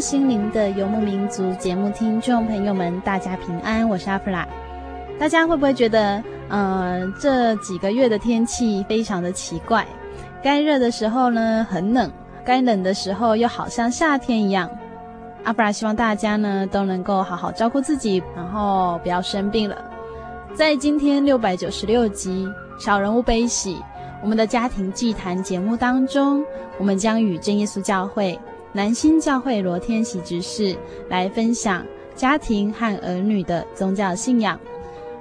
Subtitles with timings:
[0.00, 4.46] 心灵的游牧民族节目听众朋友们，大家平安，我是阿弗拉。
[5.18, 9.86] 大家会不会觉得，呃，这几个月的天气非常的奇怪？
[10.42, 12.10] 该热的时候呢很冷，
[12.44, 14.68] 该冷的时候又好像夏天一样。
[15.44, 19.76] 阿弗拉希望大家呢都能够好好照顾自己，然后不要生病了。
[20.54, 22.46] 在今天六百九十六集
[22.82, 23.76] 《小人物悲喜》
[24.22, 26.42] 我们的家庭祭坛节目当中，
[26.78, 28.38] 我们将与真耶稣教会。
[28.76, 30.76] 南新教会罗天喜执事
[31.08, 31.86] 来分享
[32.16, 34.58] 家庭和儿女的宗教信仰。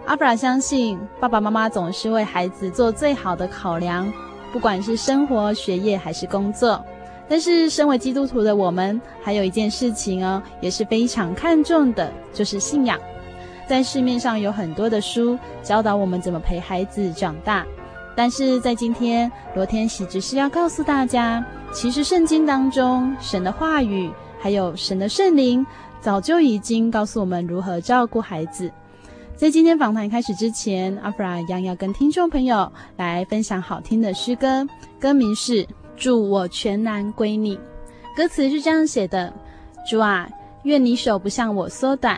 [0.07, 4.11] 阿弗拉相信，爸爸妈妈总是为孩子做最好的考量，
[4.51, 6.83] 不管是生活、学业还是工作。
[7.29, 12.99] 但是，身为基督徒的我们，还有一件事情哦，也是非常看重的，就是信仰。
[13.67, 17.63] 在市面上有很多的书教导我们怎么陪孩子长大，
[18.15, 21.45] 但是在今天，罗天喜执事要告诉大家。
[21.73, 25.65] 其实圣经当中，神的话语还有神的圣灵，
[25.99, 28.71] 早就已经告诉我们如何照顾孩子。
[29.35, 34.65] 在今天访谈开始之前，阿弗拉一样要跟听众朋友来分享好听的诗歌，
[34.99, 35.63] 歌名是
[35.97, 37.57] 《祝我全然归你》。
[38.15, 39.33] 歌词是这样写的：
[39.89, 40.29] 主啊，
[40.63, 42.17] 愿你手不向我缩短，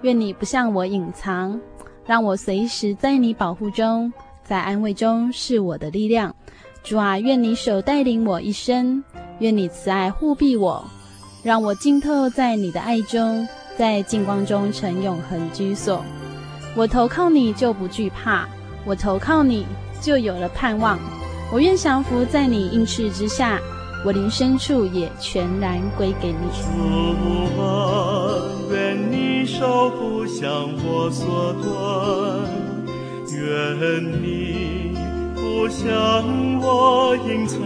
[0.00, 1.60] 愿你不向我隐藏，
[2.06, 4.10] 让我随时在你保护中，
[4.42, 6.34] 在安慰中是我的力量。
[6.84, 9.02] 主啊，愿你手带领我一生，
[9.38, 10.84] 愿你慈爱护庇我，
[11.42, 16.04] 让我浸透在你的爱中，在净光中成永恒居所。
[16.76, 18.46] 我投靠你就不惧怕，
[18.84, 19.64] 我投靠你
[20.02, 20.98] 就有了盼望。
[21.50, 23.58] 我愿降服在你应翅之下，
[24.04, 26.36] 我灵深处也全然归给你。
[26.52, 32.46] 主啊，愿你手不向我缩短，
[33.32, 34.92] 愿你。
[35.54, 35.86] 不向
[36.60, 37.56] 我隐藏，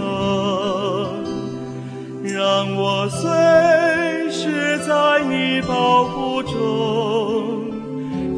[2.23, 7.73] 让我随时在你保护中，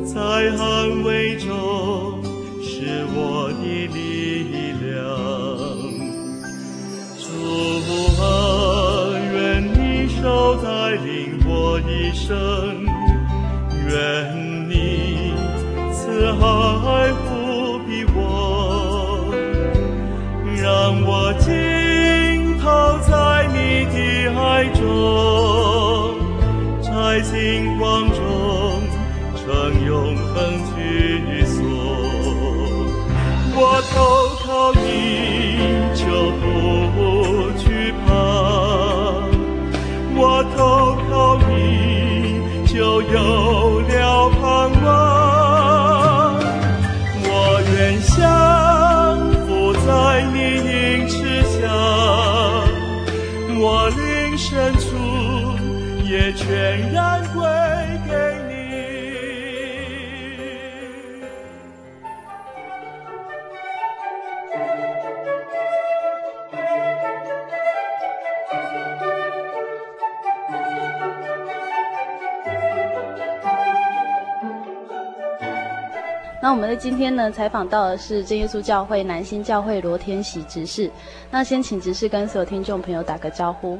[0.06, 0.20] 在
[0.56, 2.22] 安慰中
[2.62, 4.88] 是我的力量。
[7.18, 7.26] 主
[8.22, 8.22] 啊，
[9.34, 9.36] 愿
[9.66, 11.10] 你手带领
[11.44, 11.50] 我
[11.80, 12.30] 一生，
[13.88, 13.90] 愿
[14.68, 15.34] 你
[15.92, 17.10] 慈爱。
[76.70, 80.88] 那我们在今天呢，采访到的是真耶稣教会南新教会罗天喜执事。
[81.28, 83.76] 那先请执事跟所有听众朋友打个招呼。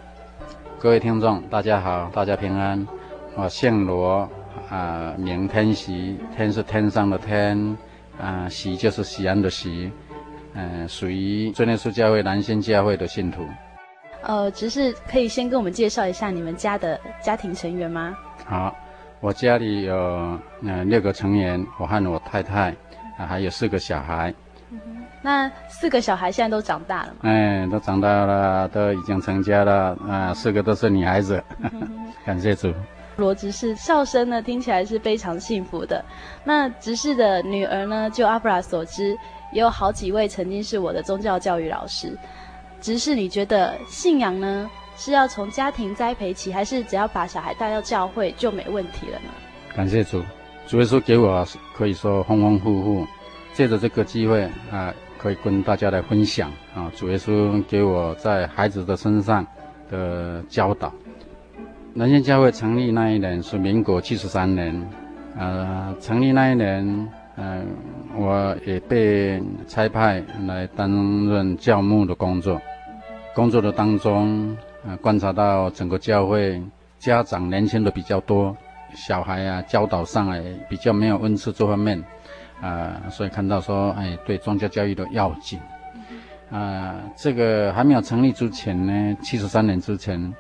[0.77, 2.85] 各位听众，大家好，大家平安。
[3.37, 4.29] 我姓罗
[4.69, 7.79] 啊，名天喜，天是天上的天，
[8.21, 9.93] 啊，喜就是喜安的喜，
[10.55, 13.47] 嗯、呃，属于真耶稣教会南新教会的信徒。
[14.23, 18.17] 呃，执事可以先跟我们介绍一下你们家的家庭成员吗？
[18.45, 18.77] 好，
[19.21, 19.97] 我家里有
[20.65, 22.71] 呃六个成员，我和我太太
[23.19, 24.33] 啊，还有四个小孩。
[25.23, 27.17] 那四个小孩现在都长大了吗？
[27.23, 31.43] 哎，都长大了，都已经成家了啊，四个都是女孩子，
[32.25, 32.73] 感谢主。
[33.17, 36.03] 罗执事笑声呢，听起来是非常幸福的。
[36.43, 39.15] 那执事的女儿呢，就阿布拉所知，
[39.53, 42.17] 也有好几位曾经是我的宗教教育老师。
[42.81, 44.71] 执事，你觉得信仰呢，
[45.01, 49.31] 是要从家庭栽培起，还是只要把小孩带到教会就没问题了呢？
[49.75, 50.23] 感谢主，
[50.67, 51.43] 主耶稣给我
[51.75, 53.07] 可以说丰丰富富，
[53.55, 54.93] 借着这个机会啊。
[55.17, 59.47] 可以跟大家来分享啊，主耶稣给我在孩子的身上
[59.91, 60.91] 的教导。
[61.93, 64.91] 南新教会成立那一年是民国七十三年，
[65.37, 67.67] 呃，成立那一年，嗯、
[68.17, 72.59] 我也被差派来担任教牧的工作。
[73.35, 76.63] 工作的当中，呃，观察到整个教会
[76.99, 78.57] 家长年轻的比较多，
[78.95, 81.99] 小孩啊教导上来比较没有恩赐这方面。
[82.63, 85.59] 啊、呃，所以看到说，哎，对宗教教育的要紧。
[86.51, 90.35] 啊、呃，这个还没有成立之前呢，七十三年之前，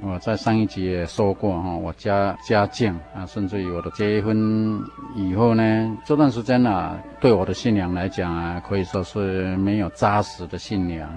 [0.00, 4.80] 我在上一集也说过哈，我家家境啊，甚至于我的结婚
[5.14, 11.10] 以后呢，这段时间啊，对我的信仰来讲啊，可以说是没有扎实的信仰。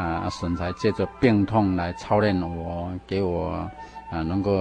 [0.00, 3.50] 啊，神才借着病痛来操练我，给我
[4.10, 4.52] 啊，能够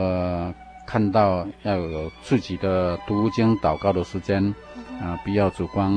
[0.86, 4.54] 看到要有自己的读经祷告的时间。
[5.02, 5.90] 啊，不要主观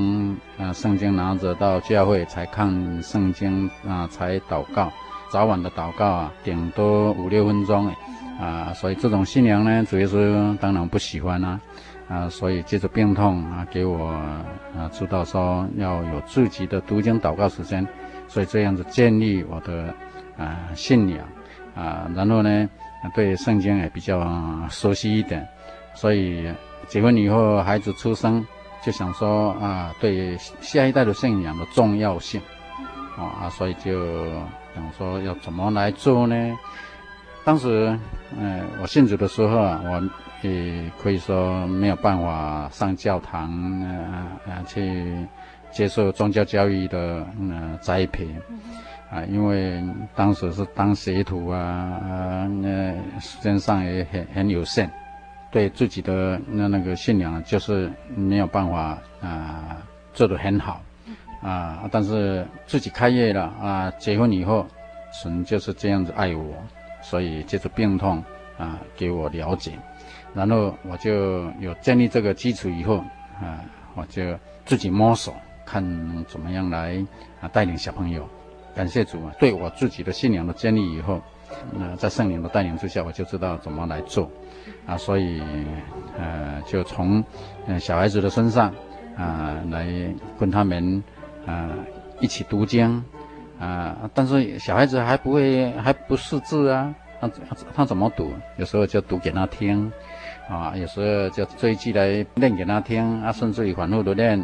[0.57, 4.93] 啊，圣经拿着到教会才看圣经啊，才祷告，
[5.29, 7.97] 早晚的祷告啊，顶多五六分钟诶，
[8.41, 11.61] 啊，所以这种信仰呢，主耶稣当然不喜欢啊，
[12.13, 14.07] 啊，所以借着病痛啊，给我
[14.77, 17.87] 啊知道说要有自己的读经祷告时间，
[18.29, 19.95] 所以这样子建立我的
[20.37, 21.27] 啊信仰
[21.75, 22.69] 啊，然后呢，
[23.15, 24.21] 对圣经也比较
[24.69, 25.49] 熟悉一点，
[25.95, 26.53] 所以
[26.87, 28.45] 结婚以后孩子出生。
[28.85, 32.41] 就想说啊，对下一代的信仰的重要性，
[33.17, 34.27] 啊，所以就
[34.75, 36.35] 想说要怎么来做呢？
[37.45, 37.97] 当时，
[38.37, 40.03] 嗯、呃，我信主的时候啊，我
[40.43, 43.51] 也可以说没有办法上教堂
[43.83, 45.17] 啊啊去
[45.71, 48.29] 接受宗教教育的呃栽培，
[49.11, 49.83] 啊，因为
[50.15, 54.91] 当时是当学徒啊啊，那时间上也很很有限。
[55.51, 58.79] 对自己的那那个信仰就是没有办法
[59.21, 59.77] 啊、呃、
[60.15, 60.81] 做得很好。
[61.43, 64.67] 啊、呃，但是自己开业了啊，结婚以后，
[65.13, 66.55] 神就是这样子爱我，
[67.03, 68.17] 所以借着病痛
[68.57, 69.73] 啊、呃、给我了解，
[70.35, 73.05] 然后我就有建立这个基础以后
[73.41, 73.61] 啊、
[73.95, 74.23] 我就
[74.65, 75.35] 自己摸索
[75.65, 75.83] 看
[76.29, 77.05] 怎么样来
[77.41, 78.29] 啊带领小朋友，
[78.75, 81.21] 感谢主啊，对我自己的信仰的建立以后，
[81.73, 84.31] 那、在圣灵的带领之下，我就知道怎么来做。
[84.87, 85.41] 啊，所以，
[86.19, 87.23] 呃，就从，
[87.67, 88.73] 呃，小孩子的身上，
[89.17, 89.87] 啊、来
[90.39, 91.03] 跟他们，
[91.47, 91.71] 啊、
[92.21, 93.03] 一起读经，
[93.61, 97.31] 啊、但是小孩子还不会，还不识字啊，他
[97.75, 98.33] 他怎么读？
[98.57, 99.93] 有时候就读给他听，
[100.49, 104.39] 啊，有时候就追剧来念给他听，啊，甚至于反复的念，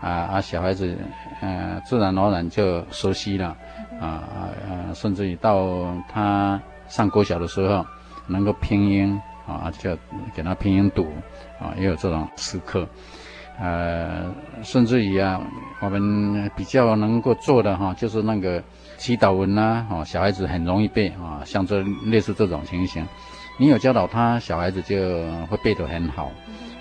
[0.00, 0.96] 啊啊，小孩子，
[1.40, 3.56] 呃，自然而然就熟悉了，
[4.00, 4.24] 啊
[4.68, 7.84] 啊，甚至于到他上国小的时候，
[8.26, 9.20] 能够拼音。
[9.44, 9.98] 啊，就
[10.32, 11.12] 给他拼音读，
[11.58, 12.88] 啊，也有这种时刻，
[13.58, 14.32] 呃，
[14.62, 15.42] 甚至于啊，
[15.80, 18.62] 我们比较能够做的哈，就是那个
[18.98, 23.04] 祈祷文呐，啊，小孩子很容易背啊，像这类似这种情形，
[23.58, 24.96] 你有教导他，小孩子就
[25.46, 26.30] 会背得很好，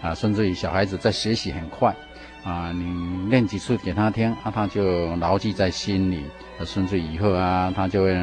[0.01, 1.95] 啊，甚至于小孩子在学习很快，
[2.43, 2.83] 啊，你
[3.29, 6.23] 念几次给他听，啊，他就牢记在心里，
[6.59, 8.17] 啊甚至以后啊，他就会。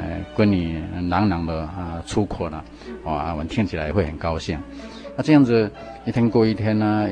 [0.00, 2.64] 呃，跟你朗朗的啊出口了，
[3.04, 4.56] 啊，我们听起来会很高兴。
[5.16, 5.68] 那这样子
[6.04, 7.04] 一天过一天呢，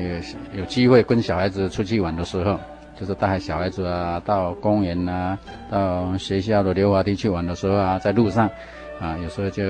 [0.53, 2.57] 有有机会跟小孩子出去玩的时候，
[2.97, 5.37] 就是带小孩子啊到公园啊，
[5.69, 8.49] 到学校的溜滑梯去玩的时候啊，在路上
[8.99, 9.63] 啊，有时候就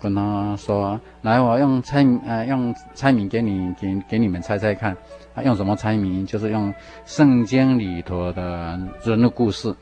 [0.00, 4.96] 跟他说：“来，我用猜呃用猜谜给你给给你们猜猜看。”
[5.34, 6.24] 啊，用什么猜谜？
[6.26, 6.72] 就是用
[7.04, 9.74] 圣经里头的人物故事，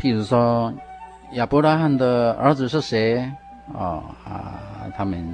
[0.00, 0.72] 譬如说。
[1.34, 3.30] 亚伯拉罕的儿子是谁？
[3.72, 5.24] 哦啊，他们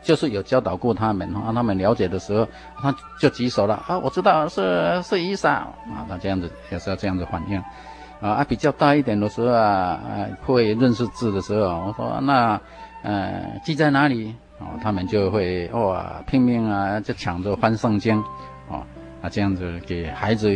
[0.00, 2.48] 就是有教导过他们，让他们了解的时候，
[2.80, 5.50] 他就举手了啊，我知道是是伊莎
[5.92, 7.62] 啊，他这样子也是要这样子反应
[8.20, 8.44] 啊。
[8.44, 12.60] 比较大一点的时候啊，啊会认识字的时候，我说那
[13.02, 18.18] 呃记在哪里哦，他们就会哇拼命啊，就抢着翻圣经，
[18.68, 18.82] 哦
[19.22, 20.50] 啊这样子给孩子，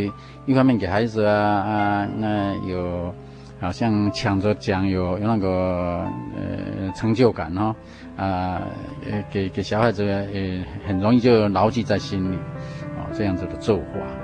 [0.47, 3.15] 一方面给孩子啊啊那有
[3.61, 6.05] 好像抢着讲有有那个
[6.37, 7.75] 呃成就感哦
[8.17, 8.61] 啊
[9.31, 12.37] 给给小孩子也很容易就牢记在心里，
[12.97, 14.22] 哦这样子的做法。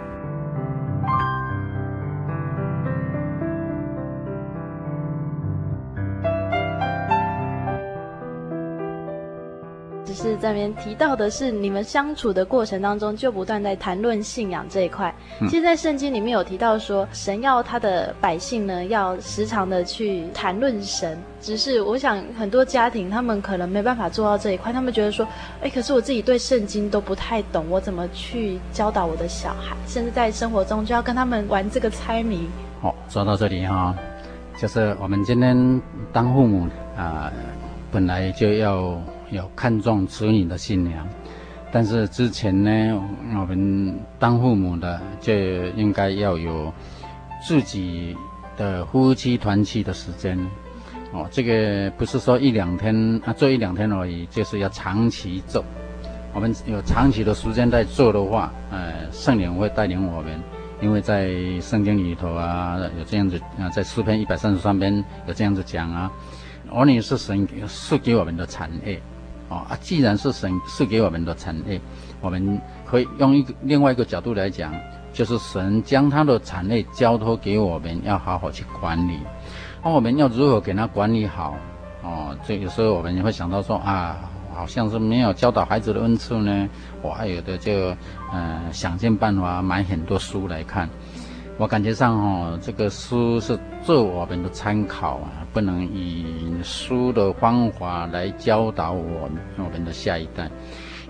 [10.28, 15.14] 是这边提到的是你们相处的过程当中，就不断在谈论信仰这一块。
[15.49, 21.18] 其实，在圣经里面有提到说，神要他的百姓呢，要时常的去谈论神。
[21.40, 25.26] 只是我想，很多家庭他们可能没办法做到这一块，他们觉得说，
[25.62, 29.75] 哎，可是我自己对圣经都不太懂，我怎么去教导我的小孩？
[29.87, 32.49] 甚至在生活中就要跟他们玩这个猜谜。
[32.82, 33.94] 好，说到这里哈，
[34.61, 35.80] 就是我们今天
[36.12, 37.32] 当父母啊，
[37.90, 39.00] 本来就要。
[39.30, 41.06] 有看重子女的信仰，
[41.70, 43.00] 但是之前呢，
[43.38, 45.35] 我们当父母的就
[45.76, 46.73] 应该要有
[47.47, 48.16] 自己
[48.56, 50.38] 的夫妻团契的时间，
[51.12, 55.64] 哦，这个不是说一两天啊做一两天而已，就是要长期做。
[56.35, 60.40] 我们有长期的时间在做的话，呃，圣灵会带领我们，
[60.80, 61.30] 因为在
[61.61, 66.11] 圣经里头啊有这样子啊，在诗篇一百三十三篇有这样子讲啊，
[66.70, 69.00] 儿女是神赐给我们的产业。
[69.49, 71.81] 哦啊，既然是神赐给我们的产业，
[72.21, 74.75] 我们可以用一个另外一个角度来讲，
[75.12, 79.19] 就是神将他的产业交托给我们，要好好去管理。
[79.83, 81.57] 那我们要如何给他管理好？
[82.02, 84.19] 哦，这有时候我们也会想到说啊，
[84.55, 86.69] 好像是没有教导孩子的恩赐呢，
[87.02, 87.73] 我还有的就
[88.33, 90.88] 呃想尽办法买很多书来看。
[91.59, 96.25] 我感觉上哦，这个书是做我们的参考啊，不能以
[96.62, 100.49] 书的方法来教导我们我们的下一代，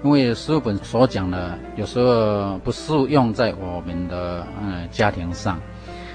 [0.02, 5.60] 因为书本所讲的有时候不适用在我们的嗯家庭上，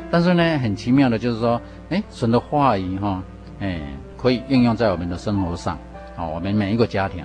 [0.09, 1.61] 但是呢，很奇妙的就是说，
[1.91, 3.23] 哎，神的话语哈、哦，
[3.59, 3.81] 哎，
[4.17, 5.75] 可以应用在我们的生活上，
[6.15, 7.23] 啊、哦，我们每一个家庭。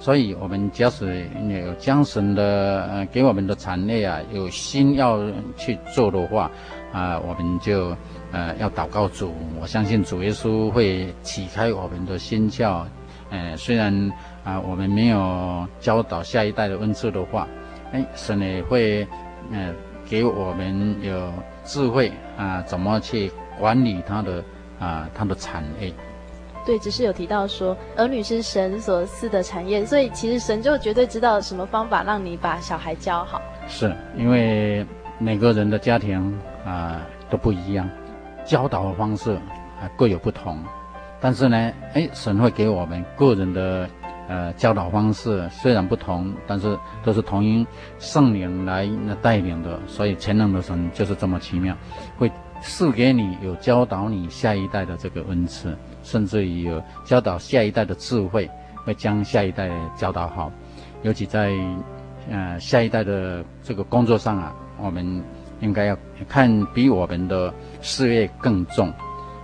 [0.00, 5.20] 所以，我们假使有将神的呃给我们的产业啊，有心要
[5.58, 6.50] 去做的话，
[6.90, 7.94] 啊、我们就
[8.32, 9.34] 呃要祷告主。
[9.60, 12.82] 我相信主耶稣会启开我们的心窍。
[13.28, 14.10] 呃，虽然
[14.42, 17.46] 啊、我们没有教导下一代的恩赐的话，
[17.92, 19.06] 哎，神也会
[19.52, 19.70] 呃
[20.08, 21.30] 给我们有
[21.62, 24.38] 智慧啊、怎么去管理他的
[24.78, 25.92] 啊、呃、他的产业。
[26.66, 33.40] 对，只是有提到说，儿女是神所赐的产业，所以其实神就绝对知道什么方法让你把小孩教好。
[33.66, 34.86] 是因为
[35.18, 37.00] 每个人的家庭啊、
[37.30, 37.88] 都不一样，
[38.44, 39.32] 教导的方式
[39.80, 40.62] 啊各有不同，
[41.20, 43.88] 但是呢，哎，神会给我们个人的
[44.28, 47.66] 呃教导方式，虽然不同，但是都是同一
[47.98, 48.88] 圣灵来
[49.22, 51.74] 带领的，所以全能的神就是这么奇妙，
[52.18, 55.74] 会赐给你有教导你下一代的这个恩赐。
[56.10, 58.50] 甚至于有教导下一代的智慧，
[58.84, 60.50] 会将下一代教导好。
[61.02, 61.52] 尤其在
[62.28, 64.52] 呃下一代的这个工作上啊，
[64.82, 65.22] 我们
[65.60, 65.96] 应该要
[66.28, 68.92] 看比我们的事业更重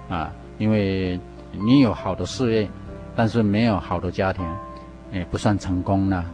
[0.09, 1.19] 啊，因为
[1.53, 2.69] 你有好的事业，
[3.15, 4.45] 但是没有好的家庭，
[5.13, 6.25] 也不算成功了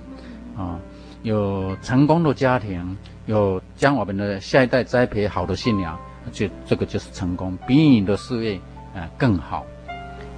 [0.56, 0.80] 啊。
[1.22, 2.96] 有成功的家庭，
[3.26, 5.96] 有将我们的下一代栽培好的信仰，
[6.32, 8.56] 就这个就是成功，比你的事业
[8.94, 9.64] 啊更好。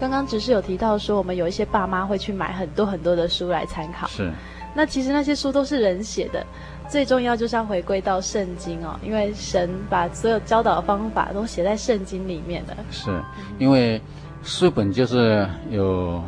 [0.00, 4.06] 刚刚只是有提到说，我们有一些爸妈会去买很多很多的书来参考。
[4.08, 4.30] 是，
[4.74, 6.44] 那其实那些书都是人写的，
[6.88, 12.76] 最重要就是要回归到圣经哦，因为神把所有教导的方法都写在圣经里面的。
[12.90, 13.22] 是，
[13.58, 14.00] 因为
[14.42, 16.22] 书本就是有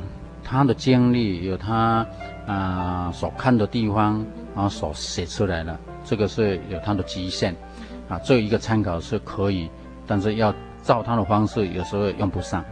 [0.45, 2.07] 他的经历，有他
[2.47, 7.55] 啊、呃、所看的地方，然后所写出来的，这个是有它的极限
[8.09, 8.17] 啊。
[8.21, 9.69] 做一个参考是可以，
[10.07, 10.55] 但是要
[10.85, 12.65] 照他的方式，有时候用不上。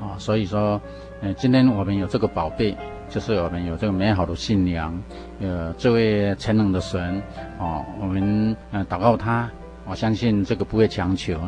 [0.00, 0.80] 啊、所以说，
[1.20, 2.74] 呃，今天我们有这个宝贝，
[3.08, 4.98] 就是我们有这个美好的信仰，
[5.40, 7.22] 呃，这位全能的神，
[7.58, 9.48] 哦，我们呃祷告他，
[9.84, 11.38] 我相信这个不会强求。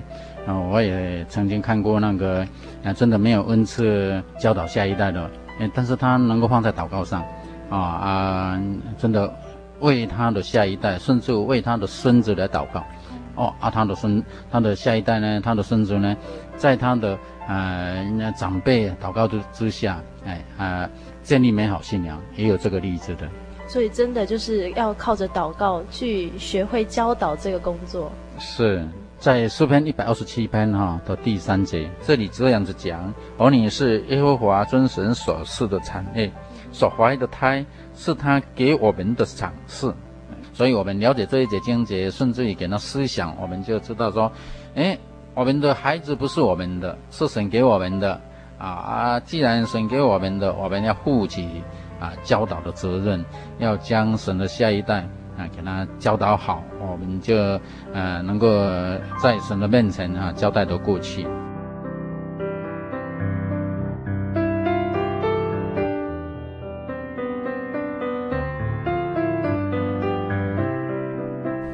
[0.45, 2.47] 啊、我也曾经看过那个，
[2.83, 5.31] 呃，真的没有恩赐教导下一代的，
[5.61, 7.23] 呃，但是他能够放在祷告上，
[7.71, 8.63] 啊、哦、啊，
[8.99, 9.33] 真的
[9.79, 12.85] 为他的下一代，甚至为他的孙子来祷告，
[13.37, 16.17] 哦啊，他的孙，他的下一代呢，他的孙子呢，
[16.57, 17.19] 在他的。
[17.49, 20.91] 呃，那长辈祷告之之下，哎啊、呃，
[21.25, 23.29] 建立美好信仰，也有这个例子的。
[23.67, 28.13] 所以真的就是要靠着祷告去学会教导这个工作。
[28.39, 28.87] 是
[29.19, 36.31] 在诗篇一百二十七篇哈的第三节，这里这样子讲：儿女是耶和华尊神所赐的产业，
[36.71, 39.93] 所怀的胎是他给我们的赏赐，
[40.53, 44.31] 所以我们了解这一节经节，甚至于给他思想，我们就知道说，
[44.75, 44.99] 哎，
[45.35, 48.21] 我们的孩子不是我们的，是神给我们的
[48.59, 49.21] 啊啊！
[49.21, 51.63] 既然神给我们的，我们要负起
[51.99, 53.25] 啊教导的责任，
[53.59, 57.35] 要将神的下一代啊给他教导好，我们就
[57.95, 58.49] 呃能够
[59.23, 61.27] 在神的面前啊交代得过去。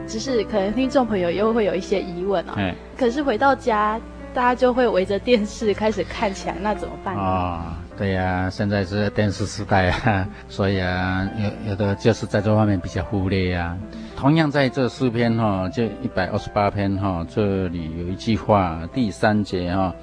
[0.08, 2.54] 只是可能听众朋友又会有一些疑问哦。
[2.56, 4.00] 哎，可是回到家，
[4.34, 7.14] 大家就会围着电视开始看起来，那怎么办？
[7.14, 11.28] 啊、哦，对呀、啊，现在是电视时代啊， 所以啊，
[11.64, 13.78] 有有的就是在这方面比较忽略呀、啊。
[14.16, 19.94] 同样在这四篇哈，就一百二十八篇哈，这里有一句话，第三节哈，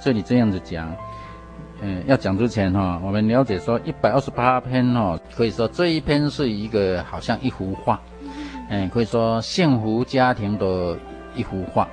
[0.00, 0.94] 这里这样子讲，
[1.80, 8.00] 嗯，要讲之前哈，我们了解说一百二十八篇哈，可以说这一篇是一个好像一幅画。
[8.68, 10.98] 嗯，可以说幸福家庭的
[11.34, 11.88] 一幅画。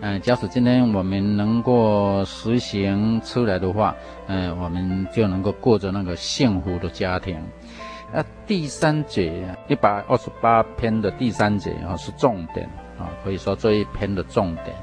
[0.00, 3.94] 嗯，假使今天我们能够实行出来的话，
[4.26, 7.36] 嗯，我们就能够过着那个幸福的家庭。
[8.12, 14.76] 啊，第三节一百二十八篇的第三节啊是重点啊，可以说这一篇的重点。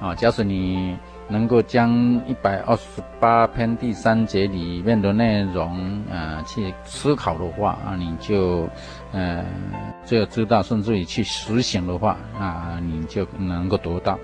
[0.00, 0.96] 啊，假使你。
[1.30, 1.90] 能够将
[2.26, 8.68] 一百二十八篇第三节里面的内容，呃，去思考的话啊，你就，
[9.12, 9.44] 呃，
[10.04, 14.18] 就要知道，甚至于去实行的话啊，你就能够得到。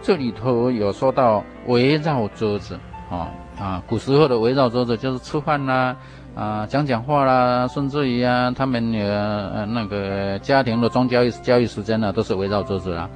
[0.00, 2.78] 这里头有说到围绕桌子，
[3.10, 3.28] 啊
[3.58, 5.96] 啊，古时候的围绕桌子就是吃饭啦，
[6.34, 13.10] 啊，讲讲话啦，甚至于啊，他们呃那个家庭的宗教教育时间呢，都是围绕桌子啦。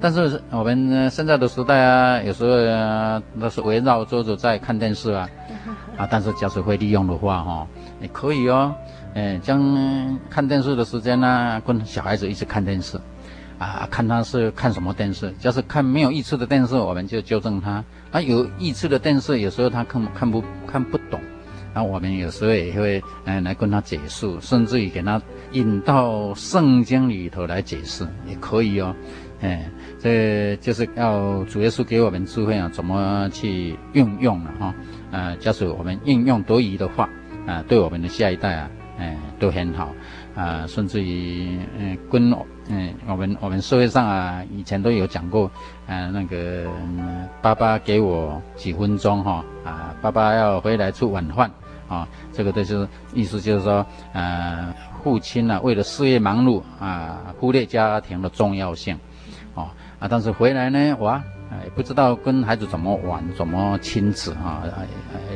[0.00, 5.28] 但是我们现在的时代啊，有时候啊，都是围绕桌子在看电视啊，
[5.98, 7.66] 啊，但是假使会利用的话哈，
[8.00, 8.72] 也可以哦，
[9.14, 12.96] 哎，将看电视的时间呢，啊，跟小孩子一起看电视，
[13.58, 21.20] 啊，看他是看什么电视，就是看没有益处的电视，我们就纠正他；啊，有益处的电视，有时候他看看不看不懂，
[21.74, 25.20] 啊，我们有时候也会嗯来跟他解释，甚至于给他
[25.50, 28.94] 引到圣经里头来解释，也可以哦。
[29.40, 29.70] 哎，
[30.08, 34.74] 这就是要主耶稣给我们智慧啊，怎么去运用了哈？
[35.10, 37.06] 呃，假使我们应用得宜的话，
[37.46, 39.92] 啊、对我们的下一代啊，哎、都很好
[40.34, 42.34] 啊、甚至于嗯，跟
[42.68, 45.44] 嗯，我们我们社会上啊，以前都有讲过，
[45.86, 51.50] 啊、呃，那个、嗯、爸爸给我几分钟哈，啊，爸爸要回来吃晚饭
[51.86, 58.98] 啊，这个都是意思就是说，呃，父亲啊，为了事业忙碌啊，忽略家庭的重要性。
[59.58, 59.68] 哦
[59.98, 61.20] 啊，但是回来呢，哇，
[61.64, 64.62] 也不知道跟孩子怎么玩，怎么亲子哈，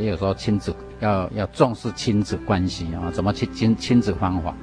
[0.01, 4.55] 也有说亲子要要重视亲子关系啊，怎么去亲亲子方法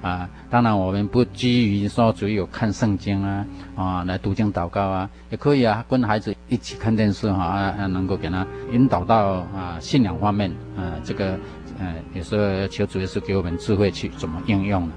[0.00, 0.28] 啊？
[0.48, 3.46] 当然我们不基于说只有看圣经啊
[3.76, 11.38] 啊来读经祷告啊，也可以啊，跟孩子一起看电视哈啊，能够给他引导到啊信仰方面啊，这个
[11.78, 14.94] 呃有时候求主耶稣给我们智慧去怎么应用呢？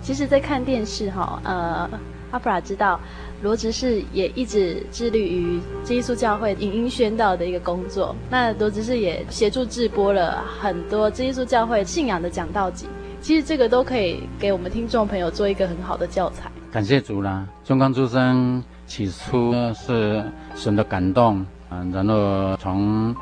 [0.00, 1.90] 其实，在看电视哈，呃，
[2.30, 3.00] 阿弗拉知道。
[3.40, 8.14] 罗执事也一直致力于基督教会影音宣道的一个工作。
[8.28, 12.86] 那罗执事也协助制播了很多基督教会信仰的讲道集。
[13.20, 16.50] 其实这个都可以给我们听众朋友做一个很好的教材。
[16.70, 17.46] 感谢主啦！
[17.64, 20.24] 中钢之声起初是
[20.54, 23.14] 神的感动嗯，然后从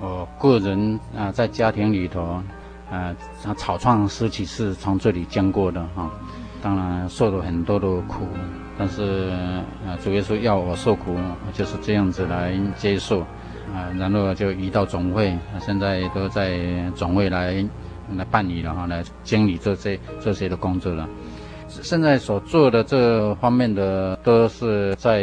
[0.00, 2.42] 我个人啊在家庭里头
[2.90, 3.14] 啊，
[3.56, 6.10] 草创时期是从这里经过的哈。
[6.62, 8.26] 当然受了很多的苦。
[8.80, 9.28] 但是，
[9.86, 11.14] 啊，主耶稣要我受苦，
[11.52, 13.20] 就是这样子来接受，
[13.74, 16.58] 啊，然后就移到总会，现在都在
[16.94, 17.62] 总会来
[18.16, 21.06] 来办理了哈，来经理这些这些的工作了。
[21.68, 25.22] 现在所做的这方面的都是在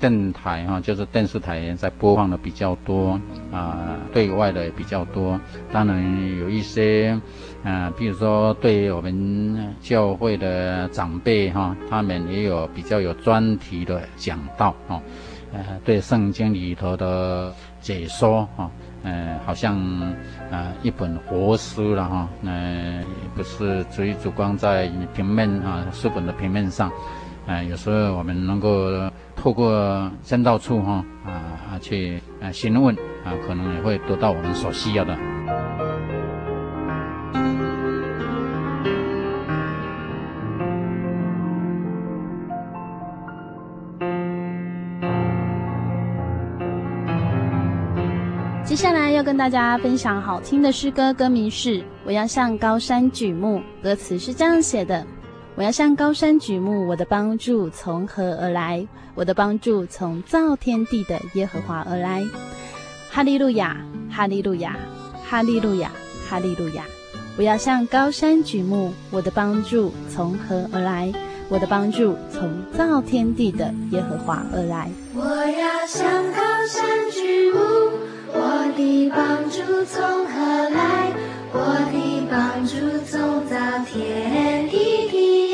[0.00, 3.20] 电台哈，就是电视台在播放的比较多
[3.52, 5.38] 啊，对外的也比较多。
[5.70, 6.02] 当然
[6.40, 7.20] 有一些
[7.64, 15.00] 啊，比如说对我们教会的长辈哈，他们也有比较有专题的讲道哦，
[15.52, 18.70] 呃，对圣经里头的解说哈。
[19.06, 20.10] 呃，好像啊、
[20.50, 26.90] 呃，一本活书了哈，呃，不是只主光在平面啊，书本的平面上，
[27.46, 28.88] 呃，有时候我们能够
[29.36, 31.32] 透过宣道处哈啊
[31.70, 32.96] 啊去啊询问
[33.26, 35.14] 啊，可能也会得到我们所需要的。
[48.74, 55.06] 接下来要跟大家分享好听的诗歌，歌名是《我要向高山举目》，歌词是这样写的：
[55.54, 58.84] 我要向高山举目，我的帮助从何而来？
[59.14, 62.24] 我的帮助从造天地的耶和华而来。
[63.08, 63.76] 哈利路亚，
[64.10, 64.76] 哈利路亚，
[65.24, 65.92] 哈利路亚，
[66.28, 66.84] 哈利路亚！
[67.38, 71.12] 我要向高山举目，我的帮助从何而来？
[71.48, 74.90] 我的帮助从造天地的耶和华而来。
[75.14, 77.60] 我要向高山举目，
[78.32, 81.12] 我的帮助从何来？
[81.56, 81.58] 我
[81.92, 81.96] 的
[82.28, 82.74] 帮助
[83.06, 83.54] 从造
[83.86, 85.53] 天地的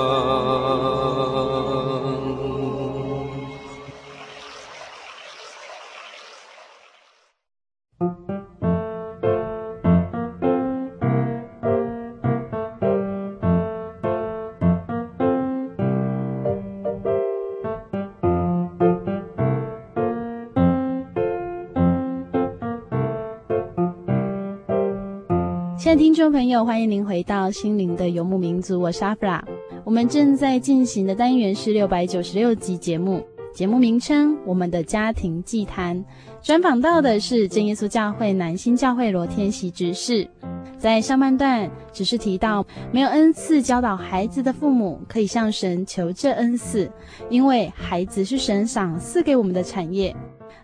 [26.21, 29.43] 众朋友，欢迎您回到心灵的游牧民族，我是阿弗拉。
[29.83, 35.97] 我们正在进行的单元是六百九十六集节目，节目名称《我们的家庭祭坛》，
[36.45, 40.29] 专访到的是真耶稣教会南新教会罗天喜执事。
[40.77, 46.87] 在上半段，只是提到没有恩赐教导孩子的父母，可以向神求这恩赐，
[47.31, 50.15] 因为孩子是神赏赐给我们的产业，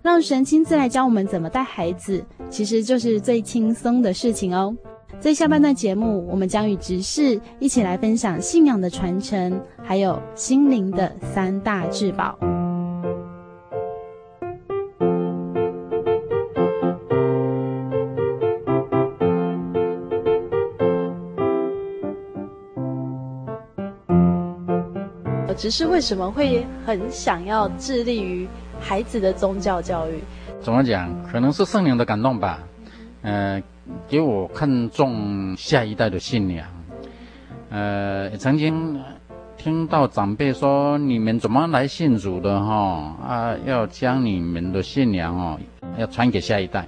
[0.04, 4.72] 让神亲自来教我们怎么带孩子，其实就是最轻松的事情哦。
[5.20, 12.38] 在下半段节目，我们将与执事一起来分享信仰的传承，还有心灵的三大至宝。
[25.58, 28.48] 执事为什么会很想要致力于
[28.80, 30.22] 孩子的宗教教育？
[30.62, 31.12] 怎么讲？
[31.24, 32.60] 可能是圣灵的感动吧。
[33.24, 33.62] 呃，
[34.08, 36.67] 给我看重下一代的信仰。
[37.69, 39.02] 呃，曾经
[39.58, 42.63] 听到长辈说：“你们怎么来信主的？
[42.63, 45.60] 哈啊，要将你们的信仰哦，
[45.97, 46.88] 要传给下一代。”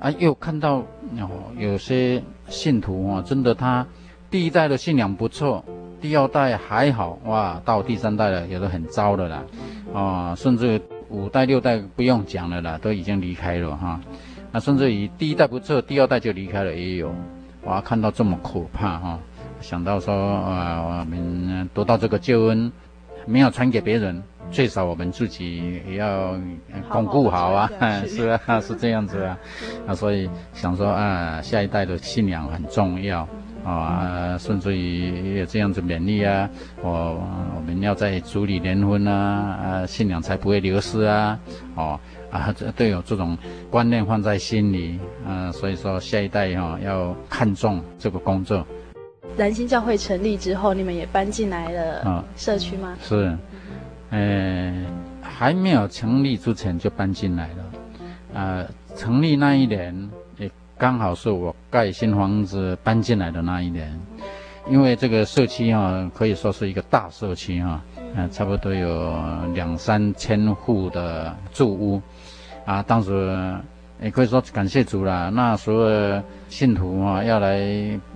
[0.00, 0.76] 啊，又看到
[1.18, 3.86] 哦，有些信徒哦，真的他
[4.30, 5.64] 第一代的信仰不错，
[6.00, 9.42] 第二代还好哇，到第三代了，有的很糟的啦，
[9.94, 14.00] 啊，甚至五代六代不用讲了啦，都已经离开了哈。
[14.52, 17.14] 那甚至于第一代不错，第二代就离开了也有，
[17.64, 19.18] 哇，看到这么可怕哈，
[19.60, 22.72] 想到说啊，我们得到这个救恩，
[23.26, 26.34] 没有传给别人，最少我们自己也要
[26.88, 29.38] 巩固好啊，好好 是啊，是这样子啊，
[29.86, 33.26] 啊，所以想说啊，下一代的信仰很重要。
[33.62, 36.48] 啊，甚至于也这样子勉励啊，
[36.80, 37.22] 我
[37.54, 39.12] 我们要在主里联婚啊，
[39.62, 41.38] 啊，信仰才不会流失啊，
[41.74, 43.36] 哦，啊，这都有这种
[43.70, 48.66] 观念放在心里，啊，所以说下一代哈、哦、要看重这个工作。
[49.36, 52.96] 南新教会成立之后，你们也搬进来了社区吗？
[52.96, 53.38] 哦、是，
[54.10, 54.86] 呃，
[55.20, 58.66] 还没有成立之前就搬进来了，啊，
[58.96, 60.50] 成立那一年也。
[60.78, 64.00] 刚好是我盖新房子搬进来的那一年，
[64.66, 67.82] 因为这个社区啊，可以说是一个大社区哈，
[68.16, 69.14] 嗯，差不多有
[69.52, 72.00] 两三千户的住屋，
[72.70, 73.52] 啊，当时
[74.00, 75.28] 也可以说感谢主了。
[75.32, 77.58] 那时候信徒啊要来，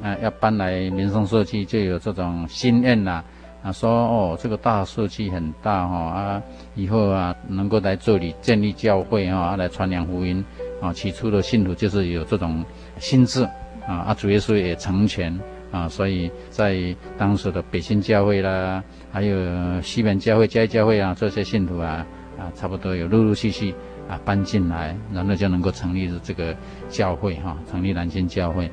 [0.01, 3.21] 啊要搬来民生社区，就有这种心愿呐，
[3.65, 6.43] 啊说哦这个大社区很大哈啊，
[6.77, 10.45] 以后啊能够来这里建立教会啊，来传扬福音。
[10.81, 12.65] 啊，起初的信徒就是有这种
[12.99, 13.43] 心智
[13.89, 15.37] 啊，啊，主耶稣也成全
[15.73, 22.07] 啊，所以在当时的北新教会啦，还有西门教会、嘉义教会啊，这些信徒啊
[22.39, 23.75] 啊，差不多有陆陆续续
[24.09, 26.57] 啊搬进来，然后就能够成立这个
[26.89, 28.71] 教会哈、成立南新教会。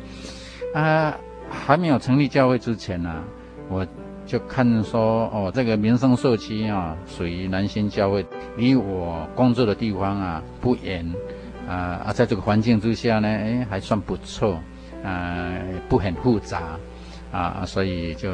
[0.73, 1.15] 啊，
[1.49, 3.23] 还没有成立教会之前呢、
[3.69, 3.85] 我
[4.25, 8.25] 就看说哦，这个民生社区啊，属于南新教会，
[8.57, 11.05] 离我工作的地方啊不远。
[11.69, 14.59] 啊啊，在这个环境之下呢，哎，还算不错，
[15.05, 15.53] 啊，
[15.87, 16.63] 不很复杂，
[17.31, 18.29] 啊，所以就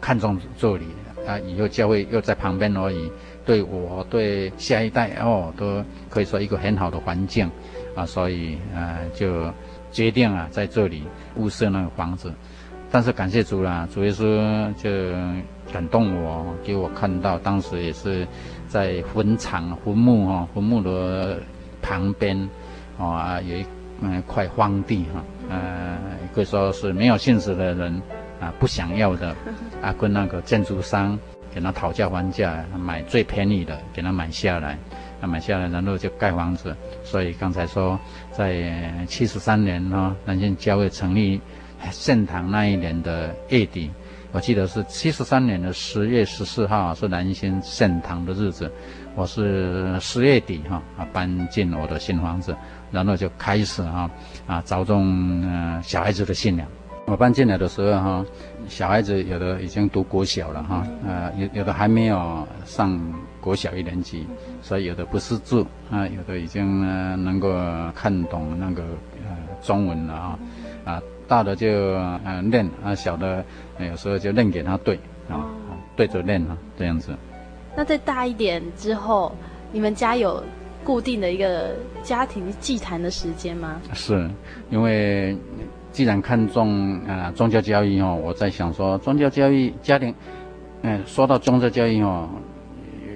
[0.00, 0.84] 看中这里，
[1.26, 3.10] 啊，以后教会又在旁边而已，
[3.44, 7.50] 对我对下一代哦，都可以说一个很好的环境，
[7.94, 9.52] 啊，所以啊，就
[9.90, 11.04] 决定啊，在这里
[11.36, 12.32] 物色那个房子，
[12.90, 14.90] 但是感谢主啦，主耶稣就
[15.72, 18.26] 感动我，给我看到，当时也是
[18.68, 21.38] 在坟场坟墓哈，坟墓的
[21.82, 22.48] 旁边。
[22.96, 23.66] 哦啊，有一
[24.02, 25.98] 嗯块荒地哈，呃，
[26.32, 28.00] 可以说是没有信主的人
[28.40, 29.34] 啊不想要的，
[29.82, 31.18] 啊跟那个建筑商
[31.54, 34.76] 给他讨价还价，买最便宜的给他买下来，
[35.20, 36.76] 啊买下来然后就盖房子。
[37.04, 37.98] 所以刚才说
[38.32, 41.40] 在七十三年哈，南京教会成立
[41.92, 43.90] 圣堂那一年的月底，
[44.32, 48.70] 我记得是七十三年的十月十四号是南京圣堂的日子，
[49.14, 52.56] 我是十月底哈啊搬进我的新房子。
[52.90, 54.08] 然后就开始哈
[54.46, 56.66] 啊，着重呃小孩子的信仰。
[57.06, 58.26] 我搬进来的时候哈，
[58.66, 62.98] 小孩子有的已经读国小了哈，呃有有的还没有上
[63.40, 64.26] 国小一年级，
[64.62, 67.52] 所以有的不识字啊，有的已经呃能够
[67.94, 68.82] 看懂那个
[69.22, 70.38] 呃中文了啊，
[70.84, 73.44] 啊大的就呃念啊，小的
[73.78, 75.50] 有时候就念给他对啊，
[75.94, 77.14] 对着念啊这样子。
[77.76, 79.34] 那再大一点之后，
[79.72, 80.42] 你们家有？
[80.84, 83.80] 固定的一个家庭祭坛的时间吗？
[83.94, 84.30] 是，
[84.68, 85.34] 因为
[85.94, 90.12] 既然看重啊、呃、宗教教育哦，我在想说宗教教育家庭，
[90.82, 92.28] 嗯、呃，说到宗教教育哦，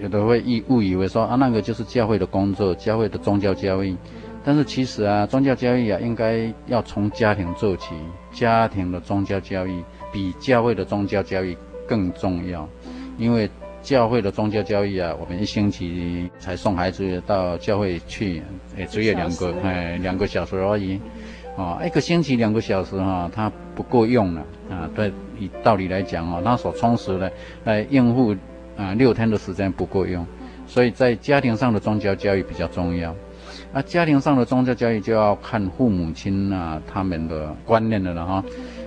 [0.00, 3.96] 有的会误误以为说啊那个就是教会的工作，教会的宗教教育，
[4.44, 7.96] 但是其实啊宗教教育啊应该要从家庭做起，
[8.30, 12.68] 家庭的宗教教育比教会的宗教教育更重要，
[13.18, 13.50] 因为。
[13.80, 18.42] 教会的宗教教育啊，我们一星期才送孩子到教会去，
[18.76, 21.00] 也只有两个，哎，两个小时而已，
[21.58, 24.40] 啊，一个星期两个小时哈、他不够用了
[24.70, 24.88] 啊。
[24.94, 27.32] 对，以道理来讲哦，他所充实的
[27.64, 28.32] 来应付
[28.76, 30.24] 啊六天的时间不够用，
[30.68, 33.12] 所以在家庭上的宗教教育比较重要。
[33.72, 38.44] 啊，家庭上的宗教教育就要看父母亲啊他们的观念的了哈。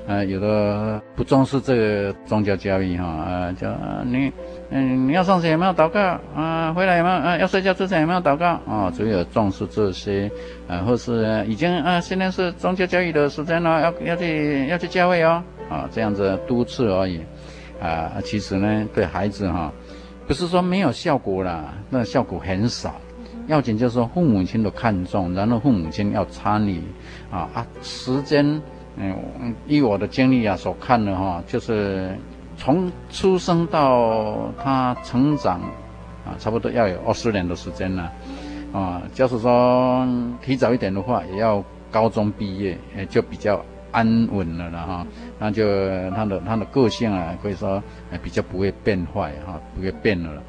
[0.08, 3.70] 呃，有的不重视这个宗教教育哈，啊，叫
[4.06, 4.32] 你，
[4.74, 6.72] 嗯，你要上学有没有祷告啊？
[6.74, 7.38] 回来有没有啊？
[7.38, 8.90] 要睡觉之前有没有祷告啊？
[8.96, 10.32] 只有重视这些，
[10.66, 17.20] 啊，或是已经啊，现在是宗教教育的时间了，要要去要去教会哦，啊，这样子督促而已，
[17.82, 19.70] 啊，其实呢，对孩子哈，
[20.26, 22.96] 不是说没有效果啦，那效果很少。
[23.48, 26.80] 要紧就是说父母亲的看重，然后父母亲要参与
[27.30, 28.62] 啊啊，时间，
[28.96, 29.14] 嗯，
[29.68, 32.16] 以我的经历啊所看的哈，就是
[32.64, 35.60] 从出生到他成长
[36.24, 38.12] 啊，差不多要有二十年的时间了
[38.72, 39.02] 啊。
[39.16, 40.08] 就是说
[40.44, 43.60] 提早一点的话，也要高中毕业，也就比较
[43.92, 45.08] 安稳了了哈。
[45.40, 45.66] 那就
[46.12, 47.82] 他的他的个性啊，可以说
[48.22, 50.40] 比较不会变坏哈，不会变了。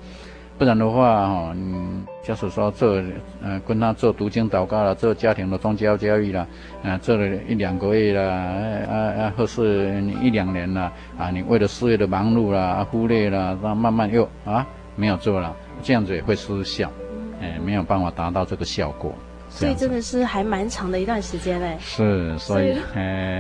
[0.59, 3.03] 不然的话，哈，嗯，就是说做，
[3.43, 6.47] 呃，跟他做读经祷告了，做家庭的宗教教育了，
[6.85, 16.89] 啊，做了一两个月了，啊啊，或是一两年了，啊，你为了事业的忙碌了，啊，忽略了，那慢慢又啊没有做了，这样子也会失效，
[17.41, 19.13] 哎，没有办法达到这个效果。
[19.55, 21.77] 所以真的是还蛮长的一段时间嘞。
[21.79, 22.69] 是，所以，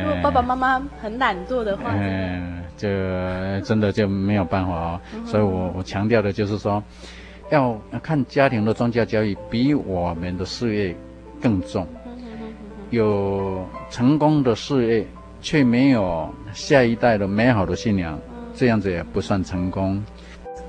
[0.04, 2.88] 如果爸爸妈妈很懒惰的话，嗯，就
[3.64, 5.00] 真的就没有办法哦。
[5.24, 6.82] 所以我我强调的就是说，
[7.50, 10.94] 要看家庭的宗教教育比我们的事业
[11.40, 11.86] 更重。
[12.90, 15.06] 有成功的事业，
[15.40, 18.18] 却没有下一代的美好的信仰，
[18.54, 20.04] 这样子也不算成功。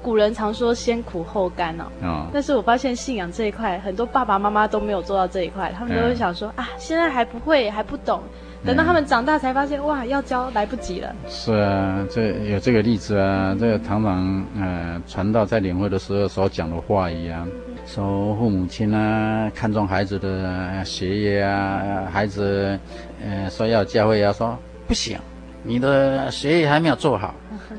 [0.04, 8.22] 古人常说先苦后甘哦，哦，但是我发现信仰这一块，很多爸爸妈妈都没有做到这一块，他们都会想说、嗯、啊，现在还不会，还不懂，
[8.66, 11.16] 等到他们长大才发现，嗯、哇，要教来不及了。
[11.30, 17.48] 是啊，这有这个例子啊，这个常常呃传道在领会的时候所讲的话一样，
[17.86, 22.78] 说父母亲啊看重孩子的学业啊，孩子
[23.26, 25.18] 呃说要教会啊，说不行，
[25.64, 27.34] 你的学业还没有做好，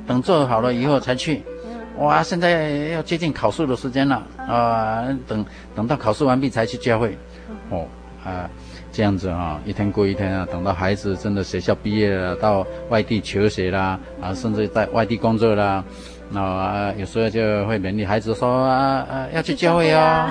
[0.06, 1.42] 等做好了以后才去。
[1.98, 5.04] 哇，现在要接近考试的时间了啊！
[5.28, 5.44] 等
[5.76, 7.16] 等到考试完毕才去教会，
[7.70, 7.86] 哦
[8.24, 8.50] 啊，
[8.90, 15.84] 这样子啊，一天过一天啊，等到孩子真的学校毕业了，到外地求学啦，啊，甚至在外地工作啦，
[16.30, 20.30] 那啊，有时候就会勉励孩子说啊啊，要去教会哦，啊、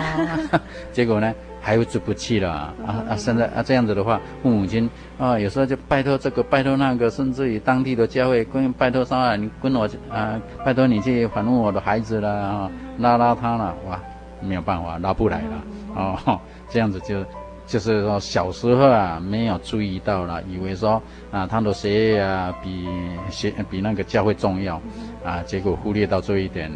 [0.92, 1.34] 结果呢？
[1.66, 2.76] 孩子不去了啊
[3.10, 3.16] 啊！
[3.16, 13.98] 现在啊这样子的话，父母亲啊有时候就拜托这个拜托那个，甚至于当地的教会跟拜托上啊，你跟我啊拜托你去访问我的孩子了啊，拉拉他了哇，
[14.42, 15.64] 没有办法拉不来了
[15.96, 17.24] 哦， 这样子就
[17.66, 22.86] 就是说小时候啊没有注意到了，以为说啊他的学业啊比
[23.30, 24.82] 学比那个教会重要
[25.24, 26.70] 啊，结果忽略到这一点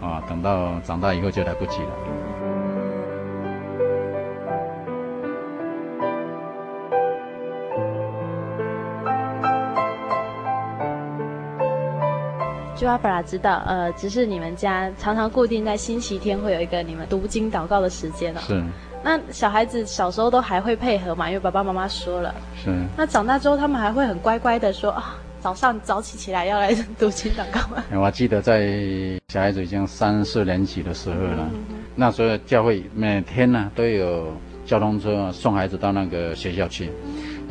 [0.00, 2.41] 啊，等到长大以后就来不及了。
[12.82, 18.40] 就阿爸拉知道，呃，只是你们家常常固定在星期天会有一个你们读经祷告的时间了。
[18.40, 18.60] 是。
[19.04, 21.28] 那小孩子小时候都还会配合嘛？
[21.28, 22.34] 因为爸爸妈妈说了。
[22.56, 22.72] 是。
[22.96, 27.84] 那长大之后，他们还会很乖乖的说啊，早上早起起来要来读经祷告吗？
[27.94, 28.68] 我记得在
[29.28, 34.26] 小孩子已经三四年级的时候了，嗯、那时候教会每天呢、啊、都有
[34.66, 36.90] 交通车送孩子到那个学校去。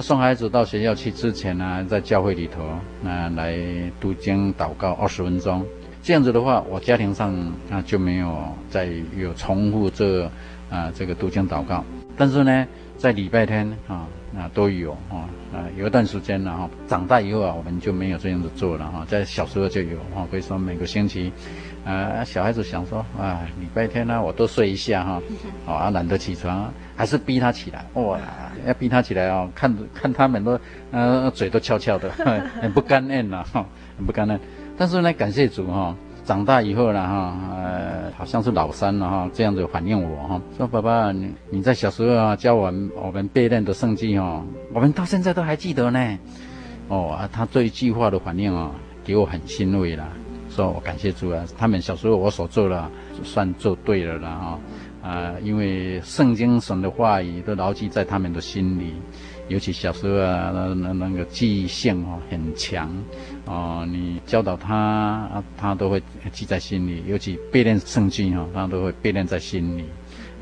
[0.01, 2.63] 送孩子到学校去之前呢，在教会里头，
[3.01, 3.55] 那来
[3.99, 5.65] 读经祷告二十分钟。
[6.01, 7.33] 这样子的话，我家庭上
[7.69, 8.35] 啊就没有
[8.69, 10.25] 再有重复这
[10.69, 11.83] 啊这个读经祷告。
[12.17, 16.69] 但是呢，在礼拜天啊啊都有啊啊有一段时间了哈。
[16.87, 19.05] 长大以后啊，我们就没有这样子做了哈。
[19.07, 21.31] 在小时候就有哈，可以说每个星期。
[21.83, 25.21] 啊，小孩子想说啊，礼拜天呢、啊，我多睡一下哈，
[25.65, 28.19] 哦，啊，懒得起床，还是逼他起来，哇，
[28.65, 30.59] 要逼他起来哦，看看他们都，
[30.91, 32.09] 呃，嘴都翘翘的，
[32.61, 33.65] 很不甘愿呐，哈，
[33.97, 34.39] 很不甘愿。
[34.77, 46.17] 但是呢，感谢主哈，长大以后了哈，呃，好像是老三了哈，这样子反映我哈，说爸爸，你你在小时候啊教我们我们背念的圣经哦，我们到现在都还记得呢，
[46.89, 48.69] 哦啊，他这一句话的反应啊，
[49.03, 50.07] 给我很欣慰了。
[50.51, 52.91] 说我感谢主啊，他们小时候我所做的
[53.23, 54.59] 算做对了了哈，
[55.01, 58.93] 啊，因为圣经神的话语都牢记在他们的心里，
[59.47, 62.91] 尤其小时候啊，那那那个记忆性哦很强，
[63.45, 69.85] 哦，你教导他，他都会记在心里，尤其背念圣经哦，他都会背念在心里，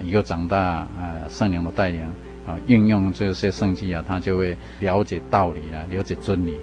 [0.04, 2.02] 以后长大啊，圣灵的带领
[2.48, 6.58] 啊，运用这些圣经啊，他就会了解道理啊，了解真理。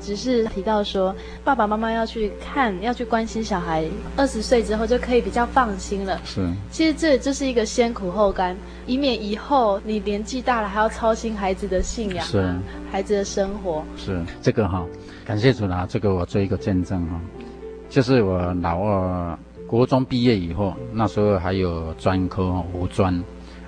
[0.00, 3.84] 只是提到说，爸爸妈妈要去看，要去关心小孩，
[4.16, 6.20] 二十岁之后就可以比较放心了。
[6.24, 12.54] 是，其实这这是一个先苦后甘，以免以后你年纪大了还要操心孩子的信仰，是
[12.90, 13.84] 孩子的生活。
[13.96, 14.84] 是这个哈，
[15.24, 17.20] 感谢主啦，这个我做一个见证哈，
[17.88, 23.14] 就是我老二国中毕业以后，那时候还有专科五专，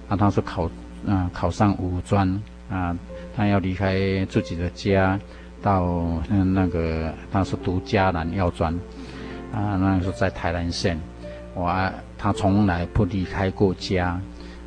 [0.09, 0.71] 啊，他说考
[1.05, 2.29] 嗯、呃、考上五专
[2.71, 2.97] 啊，
[3.37, 5.21] 他要离开自己的家。
[5.63, 5.85] 到
[6.29, 8.75] 嗯那个他是读嘉南药专，
[9.53, 11.01] 啊，那个是在台南县，
[11.55, 14.21] 我、啊、他从来不离开过家，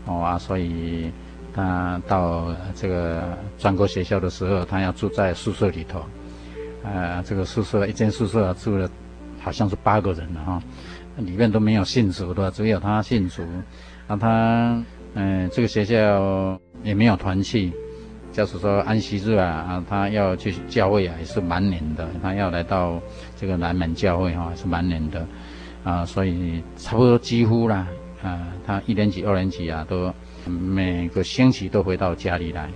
[0.06, 1.12] 哦啊，所以
[1.54, 6.02] 他到这个专科学校的时候，他要住在宿舍里头，
[6.84, 8.90] 呃，这个宿舍一间宿舍住了
[9.42, 10.62] 好像是八个人哈，
[11.18, 13.44] 里面都没有信主的，只有他信主，
[14.08, 14.82] 那他
[15.18, 17.74] 嗯、这个学校也没有团契。
[18.36, 22.06] 就是说安息日啊，啊，他要去教会啊，也是蛮黏的。
[22.22, 23.00] 他要来到
[23.38, 25.26] 这个南门教会哈、是蛮黏的，
[25.86, 27.88] 啊，所以差不多几乎啦，
[28.22, 30.14] 啊，他一年级、二年级啊，都
[30.46, 32.70] 每个星期都回到家里来，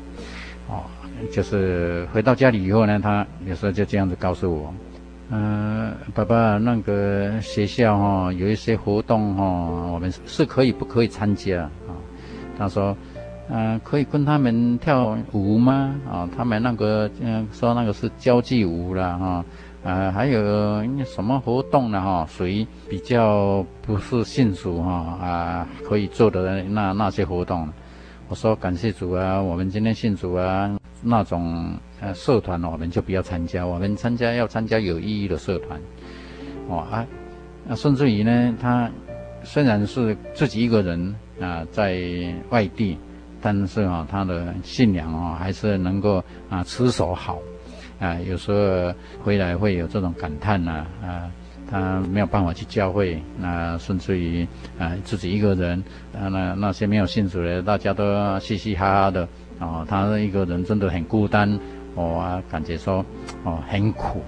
[0.70, 0.84] 哦，
[1.30, 4.74] 就是回到家里以后呢，他有时候就这样子告诉我，
[5.30, 11.92] 嗯、爸爸，那个学校哈、哦、有一些活动哈、哦，我们是可以不可以参加啊？
[12.58, 12.96] 他说。
[13.52, 15.96] 嗯、可以跟他们跳舞吗？
[16.08, 19.46] 啊、他们那个嗯、说那个是交际舞啦，哈，啊、
[19.84, 22.00] 呃，还有什么活动呢？
[22.00, 27.68] 哈，属于比较不是信主哈啊，可以做的那那些活动。
[28.28, 35.82] 我说感谢主啊，我们今天信主啊，那种呃社团我们就不要参加，我们参加要参加有意义的社团。
[36.68, 37.04] 哦啊，
[37.66, 38.88] 那甚至于呢，他
[39.44, 42.00] 虽然是自己一个人啊，在
[42.52, 42.96] 外地。
[43.42, 47.40] 但是啊，他的信仰啊，还是能够啊持守好，
[48.00, 51.32] 啊，有时候回来会有这种感叹呐，啊，
[51.70, 55.82] 他没有办法去教会，那甚至于啊自己一个人，
[56.14, 59.28] 啊那那些没有信主的，大家都嘻嘻哈哈的，
[59.60, 61.60] 哦，他一个人真的很孤单，
[61.96, 63.06] 我、哦、感觉说
[63.44, 64.22] 哦很苦，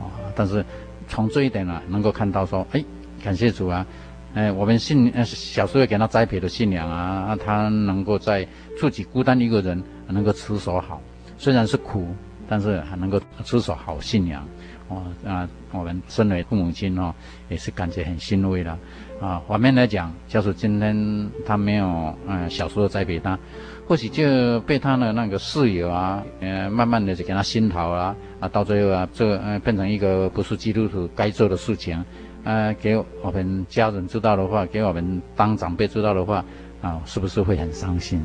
[0.00, 0.64] 啊，但是
[1.06, 2.84] 从这一点呢，能够看到说，哎，
[3.22, 3.86] 感谢主啊。
[4.34, 11.02] 哎，我们信呃小时候给他栽培的信仰啊，他能够在自己孤单一个人能够持守好，
[11.36, 12.06] 虽然是苦，
[12.48, 14.42] 但是还能够持守好信仰，
[14.88, 17.14] 哦啊，我们身为父母亲哦，
[17.50, 18.78] 也是感觉很欣慰了
[19.20, 19.42] 啊。
[19.46, 23.38] 反面来讲，就是今天他没有嗯、小时候栽培他，
[23.86, 32.02] 或许就被他的那个室友啊，呃慢慢的就给他熏陶啊，啊到最后啊，这呃变成一个不是基督徒该做的事情。
[32.44, 36.44] 呃，给我们家人知道的话，给我们当长辈知道的话，
[36.80, 38.20] 啊，是不是会很伤心？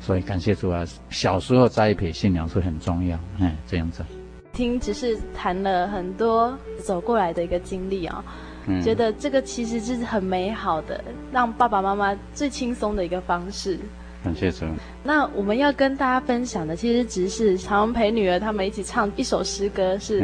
[0.00, 4.04] 所以感谢主啊，小时候栽培信仰是很重要，哎，这样子。
[4.52, 6.52] 听只是谈了很多
[6.82, 8.24] 走过来的一个经历啊、哦，
[8.66, 13.78] 嗯，觉得这个其实是很美好的，让爸爸妈妈最轻松的一个方式。
[14.24, 14.66] 感谢主。
[15.04, 20.20] 那我们要跟大家分享的，其实只是常陪女儿他们一起唱一首诗歌是。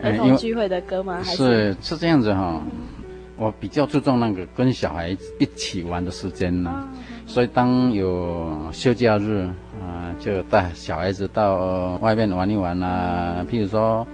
[0.00, 1.18] 嗯儿童聚会的歌吗？
[1.22, 2.62] 还是是是这样子哈、哦，
[3.36, 6.86] 我比较注重那个跟小孩子一起玩的时间呢，哦、
[7.26, 9.42] 所以当有休假日
[9.80, 14.06] 啊、呃，就带小孩子到外面玩一玩啊，譬如说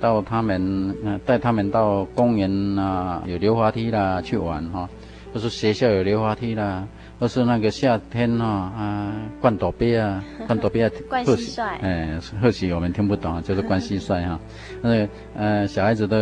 [0.00, 4.88] 到他们呃带他们到公园啊，有溜滑梯啦去玩哈、哦，
[5.32, 6.86] 或是学校有溜滑梯啦。
[7.18, 8.44] 或是那个夏天哦，
[8.76, 14.38] 啊，灌斗杯啊， 灌斗杯啊，灌蟋蟀，哎，或许我们听不懂，就是灌蟋蟀哈。
[14.80, 16.16] 那个呃，小孩子都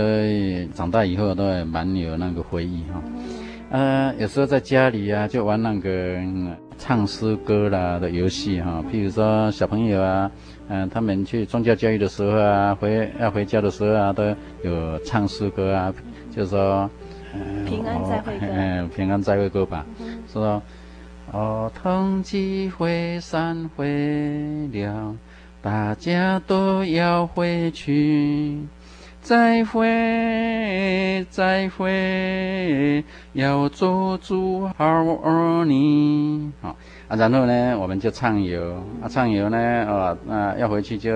[0.72, 3.02] 长大以后都蛮有那个回忆哈。
[3.68, 8.82] 呃，有时候在家里啊，就玩那个、嗯、唱诗歌啦的游戏哈。
[8.90, 10.30] 譬如说小朋友啊，
[10.68, 14.24] 嗯、呃，他们去宗教教育的时候啊，回要回家的时候啊，都
[14.62, 15.92] 有唱诗歌啊，
[16.34, 16.88] 就是说，
[17.34, 20.62] 呃、平安再会歌，嗯、呃，平安再会歌吧，嗯、说。
[21.32, 25.16] 儿童聚会散会了，
[25.60, 28.60] 大家都要回去。
[29.20, 33.02] 再会，再会，
[33.32, 36.48] 要做主好儿女。
[36.62, 36.76] 好
[37.08, 41.12] 啊，然后呢，我们就畅游啊，畅游呢，啊啊，要回去就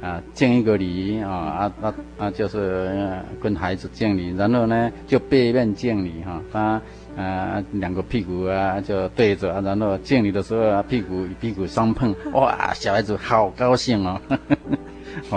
[0.00, 6.80] 啊敬一个礼啊啊啊啊，就是跟孩子敬礼，然后呢就背面敬礼哈，他。
[7.16, 14.56] 啊，两个屁股啊就对着，然后敬礼的时候啊，屁股与屁股相碰， 哇，小孩子好高兴哦，呵 呵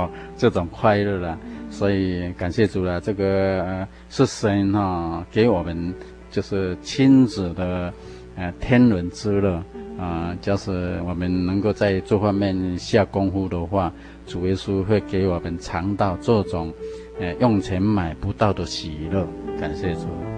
[0.02, 1.38] 哦，这种快乐了，
[1.70, 5.94] 所以感谢主了，这个、呃、是神哈、哦、给我们
[6.32, 7.94] 就是亲子的
[8.38, 9.56] 呃天伦之乐
[9.98, 13.92] 啊、呃，就是我们能够在这方面下功夫的话，
[14.26, 16.74] 主耶稣会给我们尝到这种
[17.20, 19.28] 呃用钱买不到的喜乐，
[19.60, 20.35] 感谢主。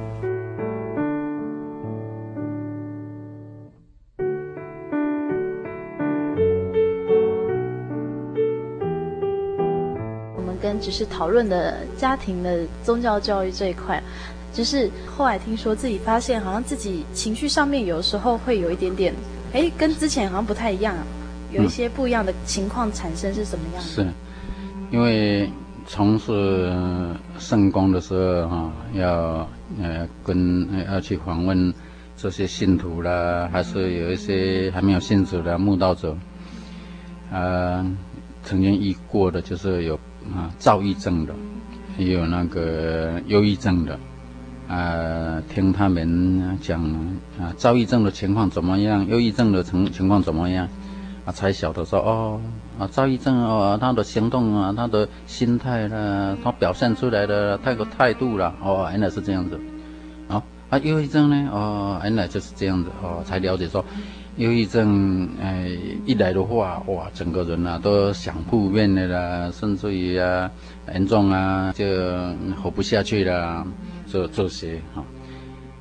[10.80, 14.02] 只是讨论的家庭的宗教教育这一块，
[14.54, 19.14] 就是后来听说自己发现，好像自己情绪上面有时候会有一点点，
[19.54, 20.96] 哎，跟之前好像不太一样，
[21.52, 23.90] 有一些不一样的情况产生是什么样的？
[23.90, 24.08] 是，
[24.92, 25.50] 因为
[25.86, 26.74] 从事
[27.40, 29.48] 圣工的时候哈，要
[29.82, 31.74] 呃跟要去访问
[32.18, 36.18] 这些信徒啦，还是有一些还没有信主的慕道者，
[37.32, 37.86] 呃，
[38.44, 39.98] 曾经遇过的就是有
[40.36, 41.34] 啊躁郁症的，
[41.98, 43.98] 也有那个忧郁症的。
[44.68, 46.84] 啊，听他们讲
[47.40, 49.08] 啊，躁郁症的情况怎么样？
[49.08, 50.68] 忧郁症的情情况怎么样？
[51.24, 52.42] 啊，才晓得说哦，
[52.78, 59.58] 啊，躁郁症哦，他的行动啊，他的心态啦，他表现出来的态个态度啦，哦，原来是这样子。
[60.28, 61.50] 哦，啊，忧郁症呢？
[61.50, 62.90] 哦，原来就是这样子。
[63.02, 63.86] 哦，才了解说，
[64.38, 65.68] 忧郁症哎
[66.06, 70.50] 一来的话，哇，整个人啊都想负面的啦，甚至于啊
[70.94, 71.86] 严重啊就
[72.62, 73.66] 活不下去了。
[74.10, 75.04] 这这些哈，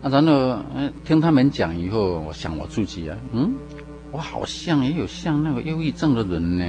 [0.02, 0.58] 那然后，
[1.04, 3.52] 听他们讲以后，我想我自己啊，嗯，
[4.10, 6.64] 我好像也有像那个忧郁症的人呢，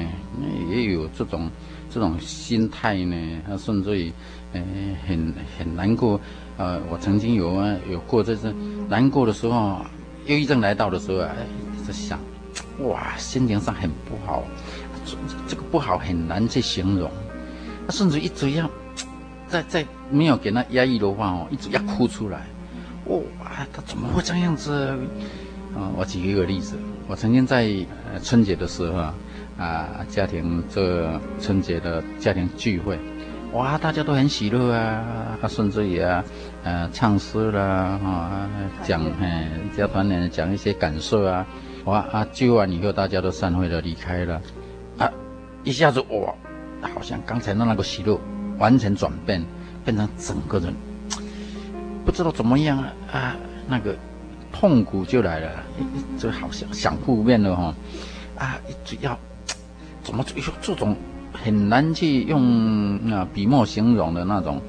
[0.70, 1.50] 也有这种
[1.90, 3.16] 这种心态呢，
[3.50, 4.14] 啊，甚至于，
[4.54, 4.62] 呃，
[5.08, 6.22] 很很难过，
[6.58, 8.54] 呃，我曾经有啊有过这是
[8.88, 9.84] 难过的时候，
[10.28, 11.32] 忧郁症来到的时候啊，
[11.88, 12.20] 在想，
[12.80, 14.44] 哇，心情上很不好，
[15.06, 15.16] 这
[15.48, 17.10] 这个不好很难去形容，
[17.88, 18.70] 他甚至一直要。
[19.50, 22.48] 在在没有给他压抑的话哦，一直要哭出来，
[23.06, 23.22] 哇，
[23.72, 24.74] 他怎么会这样子？
[25.74, 26.76] 啊，我举一个例子，
[27.08, 27.64] 我曾经在
[28.12, 29.16] 呃春节的时候啊，
[29.58, 31.10] 啊家庭这
[31.40, 33.00] 春节的家庭聚会，
[33.54, 36.22] 哇，大家都很喜乐啊，他甚至也啊，
[36.66, 37.64] 呃唱诗啦，
[38.04, 38.50] 啊
[38.84, 41.48] 讲哎家团圆讲一些感受啊，
[41.88, 44.42] 哇啊救完以后大家都散会了离开了，
[45.00, 45.10] 啊
[45.64, 46.34] 一下子哇，
[46.94, 48.20] 好像刚才的那个喜乐。
[48.60, 49.46] 完全转变，
[49.86, 50.74] 变成整个人。
[52.04, 53.36] 不知道怎么样啊啊，
[53.68, 53.96] 那个
[54.52, 55.52] 痛苦就来了，
[56.18, 57.76] 就好像想负面了哈。
[58.36, 59.16] 啊，一直要
[60.02, 60.98] 怎么就这种
[61.32, 64.60] 很难去用啊笔墨形容的那种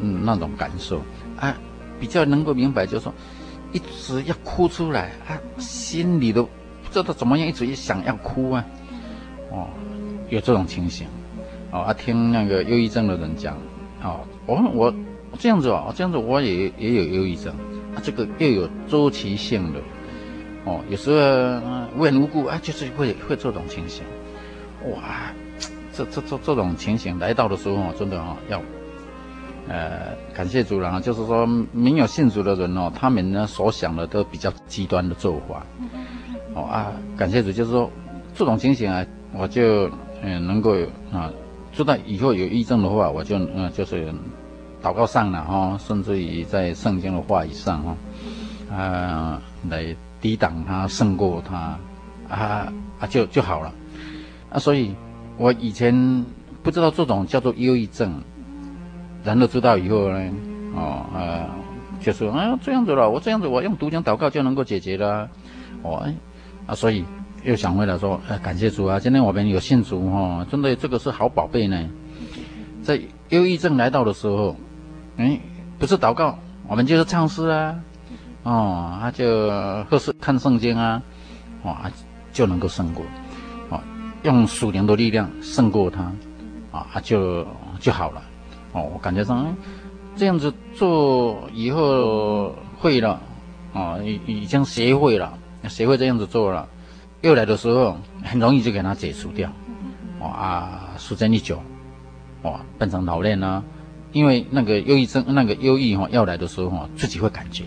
[0.00, 1.00] 嗯那种感受。
[1.36, 1.54] 啊，
[2.00, 3.14] 比较能够明白就是说
[3.72, 6.50] 一直要哭出来啊，心里都不
[6.90, 8.64] 知道怎么样，一直也想要哭啊，
[9.50, 9.68] 哦，
[10.28, 11.06] 有这种情形。
[11.70, 13.56] 哦，啊，听那个忧郁症的人讲，
[14.02, 14.94] 哦，我我
[15.38, 17.50] 这样子哦，这样子我也也有忧郁症，
[17.94, 19.80] 啊，这个又有周期性的，
[20.66, 21.16] 哦，有时候
[21.96, 24.04] 无缘无故啊，就是会会这种情形，
[24.90, 25.32] 哇，
[25.94, 28.60] 这这这这种情形来到的时候，真的哦要，
[29.68, 35.64] 呃，感谢主人啊，就是说没有信主的人哦，他们呢所想的都比较极端的做法，
[36.54, 37.90] 哦啊，感谢主，就是说
[38.34, 39.88] 这种情形啊，我就
[40.22, 40.74] 嗯、呃、能够
[41.12, 41.30] 啊。
[41.74, 44.12] 知道以后有抑郁症的话，我就嗯就是
[44.82, 51.78] 祷告上了哈，甚至于在圣经的话语上哈，啊来抵挡他，胜过他，
[52.28, 53.72] 啊啊就就好了，
[54.50, 54.94] 啊所以，
[55.38, 56.26] 我以前
[56.62, 58.22] 不知道这种叫做忧郁症，
[59.24, 60.30] 然后知道以后呢，
[60.74, 61.48] 哦呃
[62.00, 65.28] 就说啊这样子了，我这样子我用读经祷告就能够解决了，
[65.82, 66.14] 哦哎
[66.66, 67.04] 啊所以。
[67.44, 69.00] 又想回来说，呃，感谢主啊！
[69.00, 71.76] 今天我们有信主哈，真的这个是好宝贝呢。
[72.84, 72.94] 在
[73.30, 74.54] 忧郁症来到的时候，
[75.16, 75.40] 哎，
[75.76, 77.74] 不是祷告，我们就是唱诗啊，
[78.44, 79.50] 哦，他就
[79.90, 81.02] 或是看圣经啊，
[81.64, 81.90] 哇，
[82.32, 83.04] 就能够胜过，
[83.70, 83.80] 哦，
[84.22, 86.12] 用属灵的力量胜过他，
[86.70, 87.44] 啊，就
[87.80, 88.22] 就好了，
[88.72, 89.54] 哦，我感觉上，
[90.16, 93.20] 这样子做以后会了，
[93.72, 96.68] 哦，已已经学会了，学会这样子做了。
[97.20, 99.50] 又来的时候，很容易就给它解除掉，
[100.18, 101.62] 哦啊，时间一久，
[102.42, 103.62] 哇，变成老练了。
[104.12, 107.64] 因为那个忧郁症，那个忧郁哈，要来的时候哈，自己会感觉，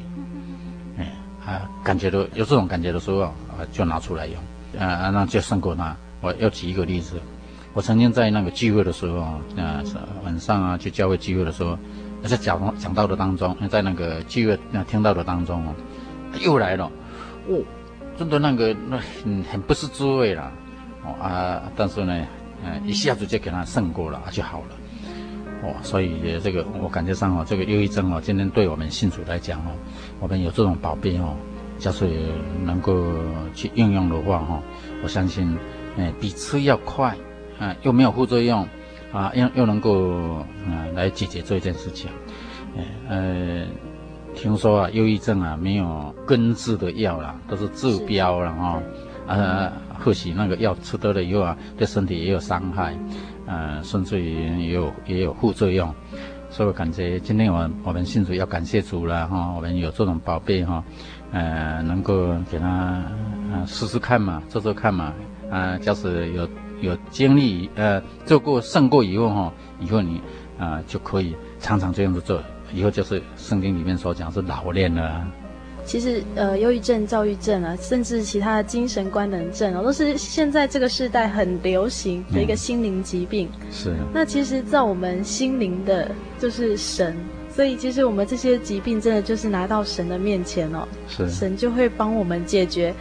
[0.97, 1.12] 哎
[1.45, 3.34] 啊，感觉到有这种感觉的时候啊，
[3.72, 4.36] 就拿出来用，
[4.80, 5.95] 啊，那就胜过他。
[6.22, 7.20] 我要举一个例子，
[7.76, 9.39] 我曾经在那个聚会的时候啊，
[10.23, 11.78] 晚上啊去教会聚会的时候，
[12.21, 15.76] 那在讲讲道的当中，在那个聚会那听到的当中哦，
[16.39, 16.89] 又来了，
[17.47, 17.59] 哦。
[18.17, 20.49] 真的那个那很很不是滋味了，
[21.03, 22.26] 哦啊，但是呢，
[22.63, 24.65] 呃，一下子就给他胜过了就好了，
[25.63, 29.71] 哦，所以这个我感觉上哦，这个忧郁症哦，今天对我们信主来讲哦，
[30.21, 31.36] 我们有这种宝贝哦，
[31.78, 32.07] 假设
[32.63, 33.03] 能够
[33.53, 34.63] 去应用的话哈，
[35.03, 35.53] 我相信，
[35.97, 37.13] 哎，比吃药快，
[37.60, 38.68] 啊，又没有副作用，
[39.12, 40.36] 啊，又又能够
[40.68, 42.10] 啊来解决这件事情，
[43.10, 43.66] 呃。
[44.38, 48.84] 听说啊，忧郁症啊没有根治的药啦，都是治标了哈。
[49.28, 49.72] 呃，
[50.03, 52.93] 或许那个药吃多了以后啊，对身体也有伤害，
[53.45, 55.89] 呃，甚至于也有也有副作用。
[56.49, 60.84] 所以我感觉今天我我们信主要感谢主了哈，我们有这种宝贝哈，
[61.32, 63.01] 呃，能够给他
[63.53, 65.14] 呃试试看嘛，做做看嘛，
[65.49, 66.45] 啊、假使有
[66.82, 70.17] 有经历呃做过胜过以后哈，以后你
[70.57, 72.41] 啊、呃、就可以常常这样子做。
[72.73, 75.28] 以后就是圣经里面所讲是老练了啊。
[75.86, 83.47] 其实，呃，忧郁症、躁郁症啊，甚至其他的精神官能症啊，都是现在这个时代很流行的一个心灵疾病。
[83.61, 83.95] 嗯、是。
[84.11, 86.09] 那其实，在我们心灵的，
[86.39, 87.15] 就是神。
[87.51, 91.30] 所以，其实我们这些疾病，真的就是拿到神的面前哦，是。
[91.30, 92.91] 神就会帮我们解决。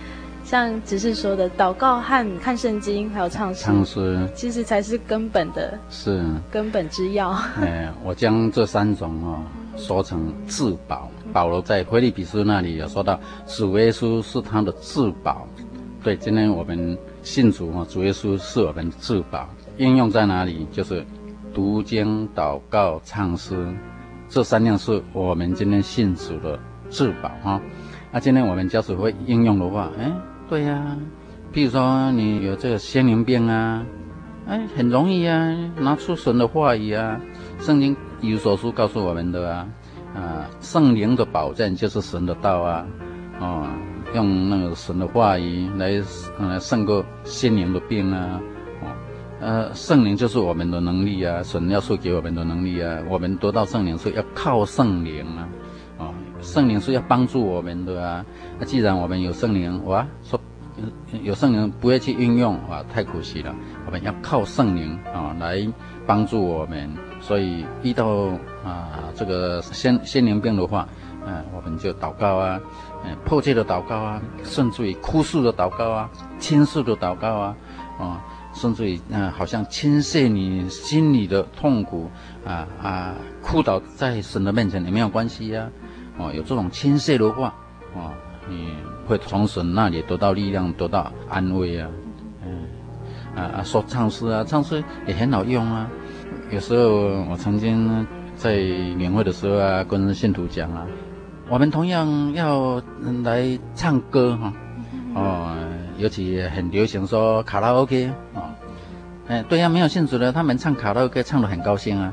[0.45, 7.30] 像只是说的祷告和看圣经，还有唱诗，唱诗其实才是根本的，是根本之要。
[7.61, 9.42] 哎，我将这三种哦
[9.76, 11.11] 说成至宝。
[11.32, 15.49] 保罗在腓利比书那里有说到，主耶稣是他的至宝。
[16.03, 19.49] 对，今天我们信主啊，主耶稣是我们的至宝。
[19.78, 20.68] 应用在哪里？
[20.70, 21.05] 就是
[21.55, 23.66] 读经、祷告、唱诗，
[24.28, 27.61] 这三样是我们今天信主的至宝哈。
[28.12, 30.12] 那今天我们假使会应用的话，哎。
[30.49, 30.99] 对呀、啊，
[31.53, 33.84] 比如说你有这个心灵病啊，
[34.47, 37.18] 哎，很容易啊，拿出神的话语啊，
[37.59, 39.66] 圣经有所书告诉我们的啊，
[40.14, 42.86] 啊，圣灵的保证就是神的道啊，
[43.40, 43.66] 哦，
[44.14, 45.92] 用那个神的话语来
[46.38, 48.40] 来胜过心灵的病啊，
[48.82, 48.86] 哦，
[49.40, 55.49] 呃，圣灵就是我们的能力啊，神要赐给我们的能力啊，我们得到圣灵是要靠圣灵啊。
[56.45, 58.24] 圣灵是要帮助我们的啊，
[58.61, 60.38] 那既然我们有圣灵，哇，说
[61.22, 63.55] 有圣灵不会去运用，哇，太可惜了。
[63.86, 65.66] 我们要靠圣灵啊来
[66.07, 66.90] 帮助我们，
[67.20, 68.07] 所以遇到
[68.64, 70.86] 啊这个心心灵病的话，
[71.24, 72.61] 嗯、啊，我们就祷告啊，
[73.05, 77.57] 嗯，迫切的祷告啊，甚至于哭诉的祷告啊，倾诉的祷告啊，
[77.99, 78.20] 啊，
[78.53, 82.11] 甚至于嗯、啊，好像倾泻你心里的痛苦
[82.45, 85.84] 啊啊，哭倒在神的面前也没有关系呀、啊。
[86.17, 87.53] 哦，有这种倾泻的话，
[87.95, 88.12] 哦，
[88.49, 88.69] 你
[89.07, 91.89] 会从神那里得到力量，得到安慰啊，
[92.47, 92.62] 嗯，
[93.35, 95.91] 啊啊，说唱诗啊，唱诗也很好用啊。
[96.51, 98.07] 有时候我曾经
[98.37, 98.57] 在
[98.97, 100.87] 年会的时候啊，跟信徒讲啊，
[101.49, 102.81] 我们同样要
[103.25, 104.53] 来唱歌哈，
[105.15, 105.57] 哦，
[105.99, 108.55] 尤其很流行说卡拉 OK 啊，
[109.27, 112.12] 哎，对呀，没有信主的，他们唱卡拉 OK 唱得很高兴啊，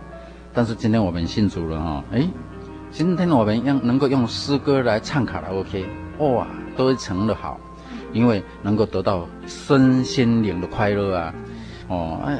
[0.54, 2.28] 但是今天我们信主了哈，哎。
[2.92, 5.86] 今天我们用能够用诗歌来唱卡拉 OK，
[6.20, 7.58] 哇，都成了好，
[8.12, 11.34] 因为能够得到身心灵的快乐啊，
[11.88, 12.38] 哦，哎，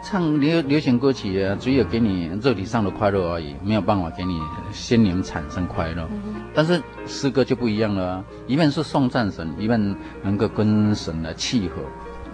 [0.00, 4.40] 唱流流行歌曲啊，只有给你肉体上的快乐而已，没有办法给你
[4.70, 6.08] 心灵产生快乐。
[6.54, 11.82] 但是诗歌就不一样了啊，一面是颂赞神，一面能够跟神来契合。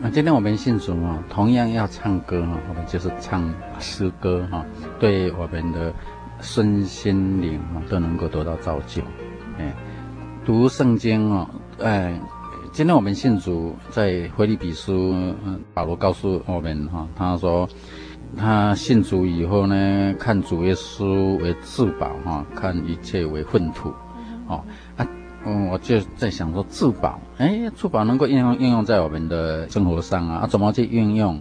[0.01, 3.43] 那今天我们信主啊，同样要唱歌啊，我们就是唱
[3.79, 4.67] 诗歌哈，
[5.01, 5.91] 对我们的。
[6.41, 9.03] 身心灵都能够得到造就，
[9.59, 9.75] 哎，
[10.45, 12.21] 读圣经啊，哎，
[12.73, 15.15] 今天我们信主，在腓立比书，
[15.73, 17.69] 保罗告诉我们哈，他说
[18.37, 23.91] 他信主以后呢，看主耶稣为至宝哈，看一切为粪土，
[24.49, 24.63] 哦，
[24.97, 25.07] 啊，
[25.47, 31.41] 嗯，我就在想说至宝，哎，至宝能够应用应用在我们的生活上啊，怎么去运用？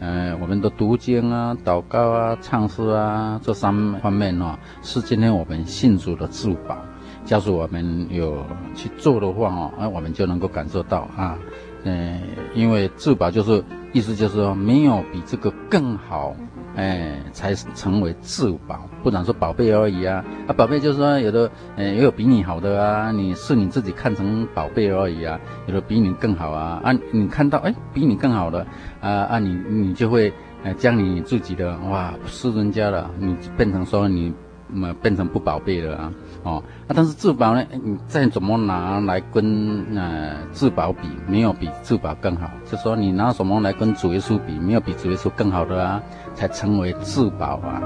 [0.00, 6.76] 呃，我们的读经啊、祷告啊、唱诗啊，这三方面呢、是今天我们信主的至宝。
[7.24, 8.42] 假如我们有
[8.74, 11.38] 去做的话哦，那我们就能够感受到啊，
[11.84, 12.20] 嗯、呃，
[12.54, 16.34] 因为至宝就是意思就是说，没有比这个更好。
[16.76, 20.24] 哎，才成为至宝，不然说宝贝而已啊！
[20.46, 28.66] 啊，宝贝就是说有的，呃，也有比你好的啊，你是你自己看成宝贝而已啊，有的比你更好啊，啊，你看到哎，比你更好的，
[29.00, 34.32] 啊啊，你你就会，呃，将你自己的哇，是人家的，你变成说你。
[34.72, 36.12] 么变成不宝贝了啊，
[36.42, 37.64] 哦，啊，但是自保呢？
[37.82, 42.50] 你再怎么拿来跟呃自保比，没有比自保更好。
[42.64, 46.02] 就说你拿什么来跟主耶稣比，没有比主耶稣更好的啊，
[46.34, 47.82] 才成为自保啊。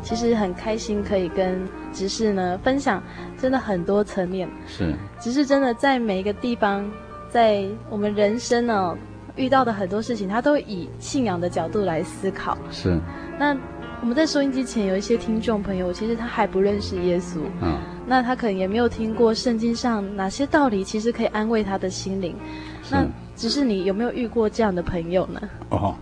[0.00, 3.02] 其实很开心可以跟执事呢分享，
[3.36, 4.48] 真的很多层面。
[4.64, 6.88] 是，执事真的在每一个地方，
[7.28, 8.96] 在我们人生呢
[9.36, 12.56] 遇到的很多事情，他都以信仰的角度来思考。
[12.70, 12.98] 是。
[13.38, 13.56] 那
[14.00, 17.40] 我们在收音机前有一些听众朋友，其实他还不认识耶稣。
[17.60, 17.78] 嗯。
[18.06, 22.34] 那他可能也没有听过圣经上哪些道理，其实可以安慰他的心灵。
[22.82, 22.94] 是。
[22.94, 23.04] 那
[23.34, 25.40] 只是你有没有遇过这样的朋友呢？
[25.70, 25.94] 哦。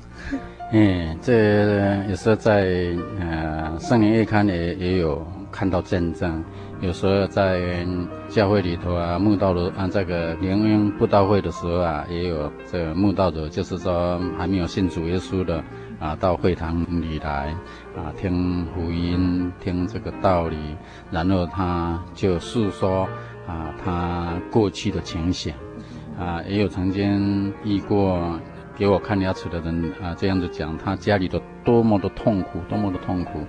[0.72, 1.32] 嗯，这
[2.08, 6.42] 也是在呃圣灵月刊也也有看到见证，
[6.80, 7.86] 有时候在
[8.28, 15.62] 教会里头啊，慕道的啊这个灵恩布道会的时候啊，也有这个慕道者，就是说还没有信主耶稣的
[15.98, 17.54] 啊，到会堂里来
[17.96, 20.56] 啊听福音，听这个道理，
[21.10, 23.08] 然后他就诉说
[23.46, 25.54] 啊他过去的情形。
[26.16, 28.38] 啊，也有曾经遇过
[28.76, 33.40] 给我看牙齿的人啊，这样子讲，他家里的多么的痛苦，多么的痛苦，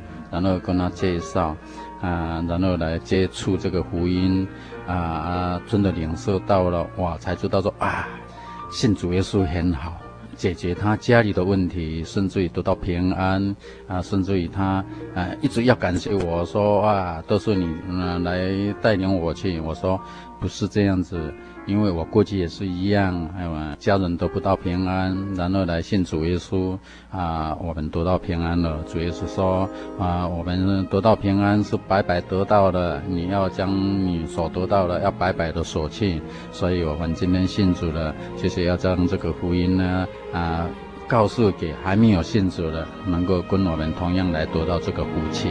[0.42, 1.56] 然后跟他介绍
[2.02, 4.46] 啊，然后来接触这个福音
[4.86, 8.06] 啊啊，真的领受到了哇，才知道说啊，
[8.70, 9.94] 信主耶稣很好。
[10.36, 13.56] 解决他家里的问题，甚至于得到平安
[13.88, 14.84] 啊，甚至于他
[15.16, 19.58] 啊一直要感谢我说啊，都是你嗯、来带领我去。
[19.62, 19.98] 我说
[20.40, 21.34] 不是这样子。
[21.66, 26.78] 因为我过去也是一样，还有家人得不到平安，然后来信主耶稣
[27.10, 28.84] 啊，我们得到平安了。
[28.88, 29.68] 主耶稣说
[29.98, 36.22] 啊，我们得到平安是白白得到的，你要将你所得到的要白白的索去。
[36.52, 40.70] 所以我们今天信主了，就是要将这个福音呢啊，
[41.08, 45.50] 告诉给还没有信主的，能够跟我们同样来得到这个福气。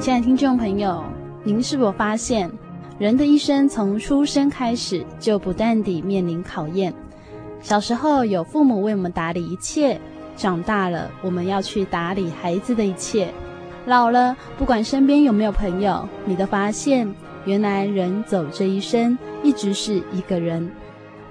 [0.00, 1.02] 亲爱的听众朋友，
[1.42, 2.48] 您是否发现，
[3.00, 6.94] 人的一生从出生开始就不断地面临考验？
[7.60, 10.00] 小时候有父母为我们打理一切，
[10.36, 13.28] 长大了我们要去打理孩子的一切，
[13.86, 17.12] 老了不管身边有没有朋友，你都发现，
[17.44, 20.70] 原来人走这一生一直是一个人。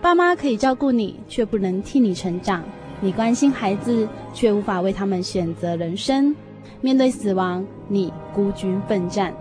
[0.01, 2.59] 爸妈可以照顾你，却不能替你成长；
[2.99, 6.35] 你关心孩子，却无法为他们选择人生。
[6.81, 9.33] 面对死亡，你孤军奋战。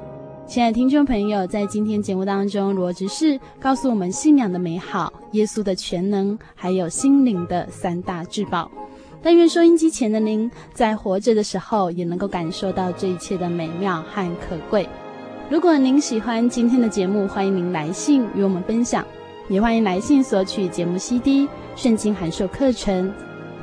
[0.47, 8.71] 亲爱的听众朋友，在今天节目当中，罗执事告诉我们信仰的美好、耶稣的全能，还有心灵的三大至宝。
[9.23, 14.89] 但愿收音机前的您，在活着的时候，也能够感受到这一切的美妙和可贵。
[15.51, 19.05] 如果您喜欢今天的节目，欢迎您来信与我们分享，
[19.49, 23.13] 也欢迎来信索取节目 CD、圣经函授课程。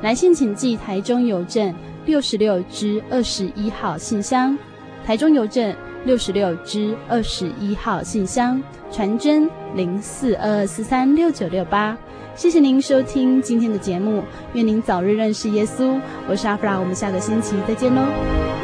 [0.02, 1.74] 来信请寄台中邮政。
[2.06, 4.56] 六十六支二十一号信箱，
[5.04, 5.74] 台中邮政
[6.04, 11.96] 六十六支二十一号信箱，传真零四二二四三六九六八。
[12.34, 14.22] 谢谢您收听今天的节目，
[14.54, 16.00] 愿您早日认识耶稣。
[16.28, 18.63] 我是阿弗拉，我们下个星期再见喽。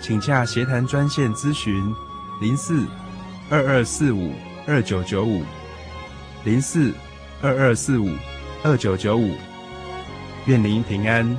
[0.00, 1.94] 请洽协谈专线咨询：
[2.40, 2.86] 零四
[3.50, 4.32] 二二四五
[4.66, 5.42] 二九九五，
[6.44, 6.92] 零四
[7.42, 8.10] 二二四五
[8.62, 9.34] 二九九五。
[10.46, 11.36] 愿您平安。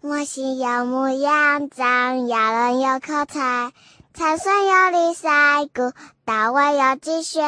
[0.00, 3.72] 我心有模样，长牙人有口才，
[4.16, 5.92] 参孙有礼赛鼓，
[6.24, 7.42] 大卫有计学，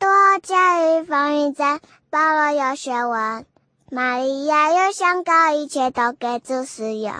[0.00, 0.08] 多
[0.42, 1.78] 加与风云战，
[2.10, 3.46] 保罗有学问，
[3.88, 7.14] 玛利亚有香膏，一切都给主使用。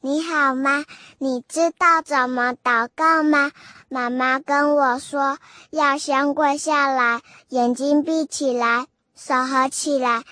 [0.00, 0.86] 你好吗？
[1.18, 3.50] 你知道怎么祷告吗？
[3.90, 5.36] 妈妈跟我说，
[5.68, 10.22] 要先跪下来，眼睛闭起来，手合起来，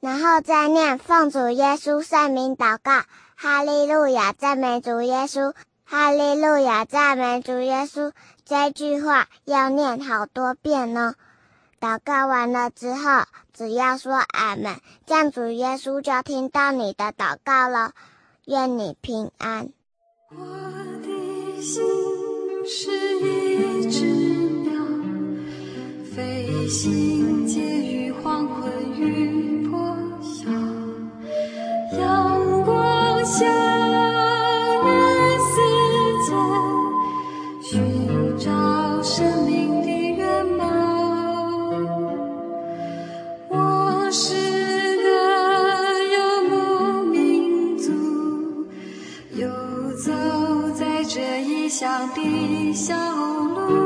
[0.00, 3.02] 然后再念奉主耶稣圣名祷告。
[3.38, 5.52] 哈利路亚，赞美主耶稣！
[5.88, 8.10] 哈利路亚，赞美主耶稣！
[8.44, 11.14] 这句话要念好多遍呢。
[11.80, 13.22] 祷告完了之后，
[13.54, 17.92] 只要说阿门，这样主耶稣就听到你的祷告了。
[18.46, 19.68] 愿你平安。
[20.30, 20.44] 我
[21.04, 21.84] 的心
[22.66, 24.04] 是一只
[24.68, 24.82] 鸟，
[26.16, 30.50] 飞行介于黄昏与破晓，
[31.96, 33.85] 阳光下。
[52.14, 53.85] 的小路。